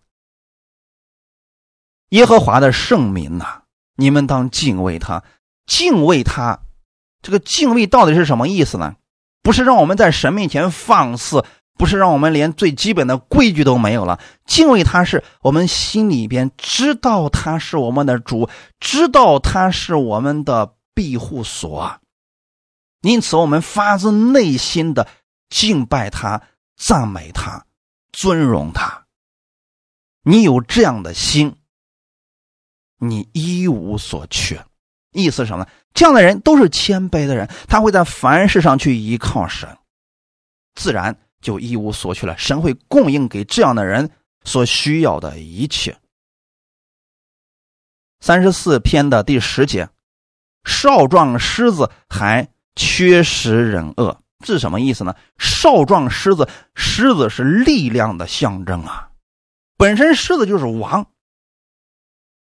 [2.10, 3.64] 耶和华的圣民呐，
[3.95, 5.24] 你们当敬畏他，
[5.66, 6.60] 敬畏他。
[7.24, 8.95] 这个敬畏到底是什么意思呢？
[9.41, 11.43] 不是让我们在神面前放肆，
[11.80, 14.20] 不是让我们连最基本的规矩都没有了。
[14.45, 18.48] 敬畏他是我们心里边知道他是我们的主，
[18.80, 22.00] 知道他是我们的庇护所，
[23.02, 25.08] 因此我们发自内心的
[25.50, 26.41] 敬拜他、
[26.76, 27.66] 赞美他、
[28.12, 29.06] 尊荣他。
[30.24, 31.56] 你有这样的心，
[32.98, 34.66] 你一无所缺。
[35.12, 35.68] 意思是什么？
[35.93, 39.78] 这样的人都是谦卑的人，他会在凡事上去依靠神，
[40.76, 42.38] 自然就一无所缺了。
[42.38, 44.12] 神会供应给这样的人
[44.43, 45.98] 所需要的一切。
[48.20, 49.89] 三十四篇的第十节，
[50.66, 55.16] 少壮狮子还缺食忍饿，是什么意思呢？
[55.38, 59.10] 少壮狮子，狮子是力量的象征啊，
[59.78, 61.08] 本身狮子就是王，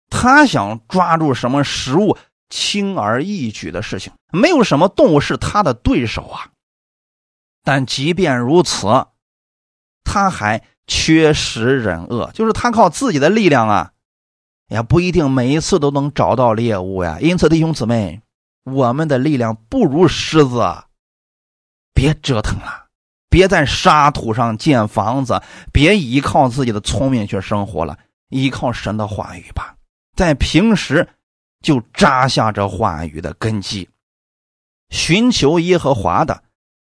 [0.09, 2.17] 他想抓住什么食物。
[2.49, 6.47] 轻而易举的事情，没有什么动物是他的对手啊。
[7.61, 8.87] 但即便如此，
[10.05, 13.91] 他还缺食忍饿，就是他靠自己的力量啊，
[14.69, 17.17] 也不一定每一次都能找到猎物呀。
[17.19, 18.21] 因此，弟兄姊妹，
[18.63, 20.85] 我们的力量不如狮子，
[21.97, 22.85] 别折腾了，
[23.27, 25.41] 别在沙土上建房子，
[25.73, 27.97] 别依靠自己的聪明去生活了，
[28.29, 29.75] 依靠神的话语吧，
[30.15, 31.09] 在平时。
[31.59, 33.89] 就扎下这话语的根基，
[34.91, 36.43] 寻求耶和华的，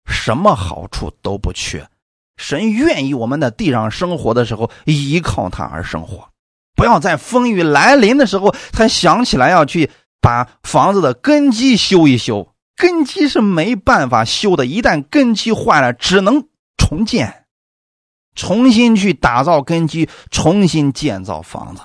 [0.05, 1.89] 什么好处都不缺。
[2.37, 6.29] 神愿意我们在地上生活的时候依靠他而生活，
[6.75, 9.89] 不要在风雨来临的时候才想起来要去
[10.21, 12.48] 把房子的根基修一修。
[12.79, 17.45] 根基是没办法修的，一旦根基坏了，只能重建，
[18.35, 21.81] 重新去打造根基，重新建造房子。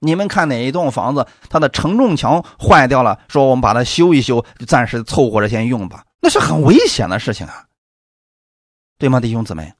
[0.00, 7.66] 你们看哪一栋房子，它的承重墙坏掉了，说我们把它修一修，暂时凑合着先用吧，那是很危险的事情啊，
[8.96, 9.74] 对吗，弟兄姊妹？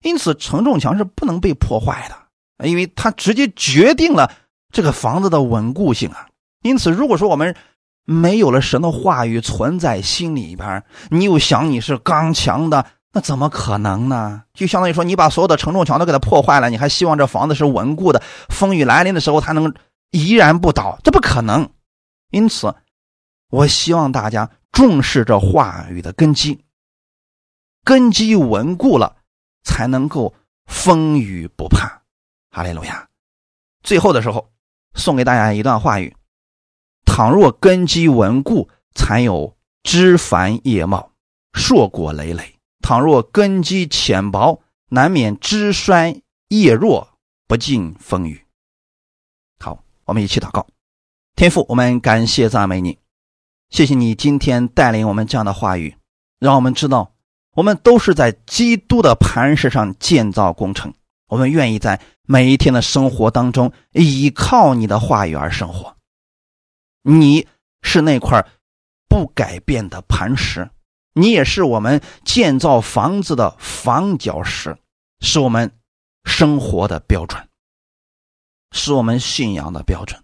[0.00, 4.32] 因此，承重墙是不能被破坏的，因为它直接决定了
[4.72, 6.28] 这个房子的稳固性啊。
[6.62, 7.54] 因此，如果说我们
[8.04, 12.86] 没有了神的话语存在心里边，你又想你是刚强的。
[13.12, 14.44] 那怎么可能呢？
[14.54, 19.74] 就相当于说，你把所有的承重墙都给它破坏了，你还希望这房子是稳固的，风雨来临的时候它能
[20.12, 20.96] 依然不倒？
[21.02, 21.68] 这不可能。
[22.30, 22.72] 因此，
[23.50, 26.64] 我希望大家重视这话语的根基，
[27.82, 29.16] 根基稳固了，
[29.64, 30.32] 才能够
[30.66, 32.02] 风雨不怕。
[32.52, 33.08] 哈利路亚！
[33.82, 34.48] 最后的时候，
[34.94, 36.14] 送给大家一段话语：
[37.12, 41.10] 倘若根基稳固，才有枝繁叶茂，
[41.52, 42.54] 硕果累累。
[42.82, 48.46] 倘若根基浅薄，难免枝衰叶弱，不尽风雨。
[49.58, 50.68] 好，我们一起祷告，
[51.34, 52.96] 天父，我们感谢赞美你，
[53.70, 55.96] 谢谢你今天带领我们这样的话语，
[56.38, 57.12] 让我们知道
[57.56, 60.94] 我们都是在基督的磐石上建造工程。
[61.26, 65.96] 我们愿意在每一天的生活当中依靠你的话语而生活。
[67.02, 67.46] 你
[67.82, 68.46] 是那块
[69.08, 70.70] 不改变的磐石。
[71.12, 74.78] 你也是我们建造房子的房角石，
[75.20, 75.70] 是我们
[76.24, 77.48] 生活的标准，
[78.70, 80.22] 是我们信仰的标准。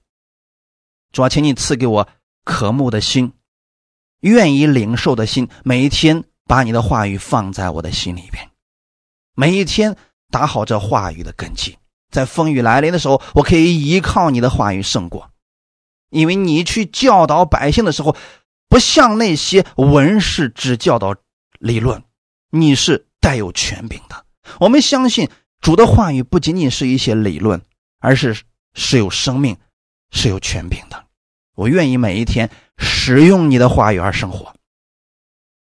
[1.12, 2.08] 主啊，请你赐给我
[2.44, 3.32] 渴慕的心，
[4.20, 8.48] 愿意领受的心，每一天把你的话语放在我的心里边，
[9.34, 9.96] 每一天
[10.30, 11.76] 打好这话语的根基，
[12.12, 15.28] 在风雨来临的时候，我可以依靠你的话语胜过，
[16.10, 18.16] 因为你去教导百姓的时候。
[18.68, 21.14] 不像那些文士只教导
[21.60, 22.02] 理论，
[22.50, 24.26] 你是带有权柄的。
[24.58, 25.30] 我们相信
[25.60, 27.62] 主的话语不仅仅是一些理论，
[28.00, 28.42] 而是
[28.74, 29.56] 是有生命、
[30.10, 31.06] 是有权柄的。
[31.54, 34.52] 我愿意每一天使用你的话语而生活。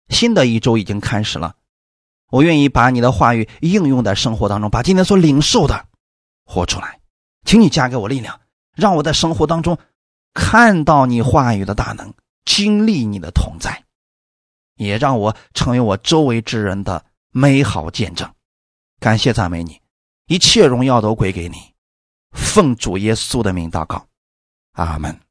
[0.09, 1.57] 新的一周已经开始了，
[2.31, 5.87] 我愿意把你的话语应用在生活当中，把今天所领受的
[6.47, 7.01] 活出来。
[7.45, 8.41] 请你加给我力量，
[8.75, 9.77] 让我在生活当中
[10.35, 12.13] 看到你话语的大能。
[12.45, 13.85] 经历你的同在，
[14.77, 18.31] 也让我成为我周围之人的美好见证。
[19.01, 19.81] 感谢赞美你，
[20.27, 21.57] 一切荣耀都归给你。
[22.33, 24.07] 奉主耶稣的名祷告，
[24.73, 25.24] 阿门。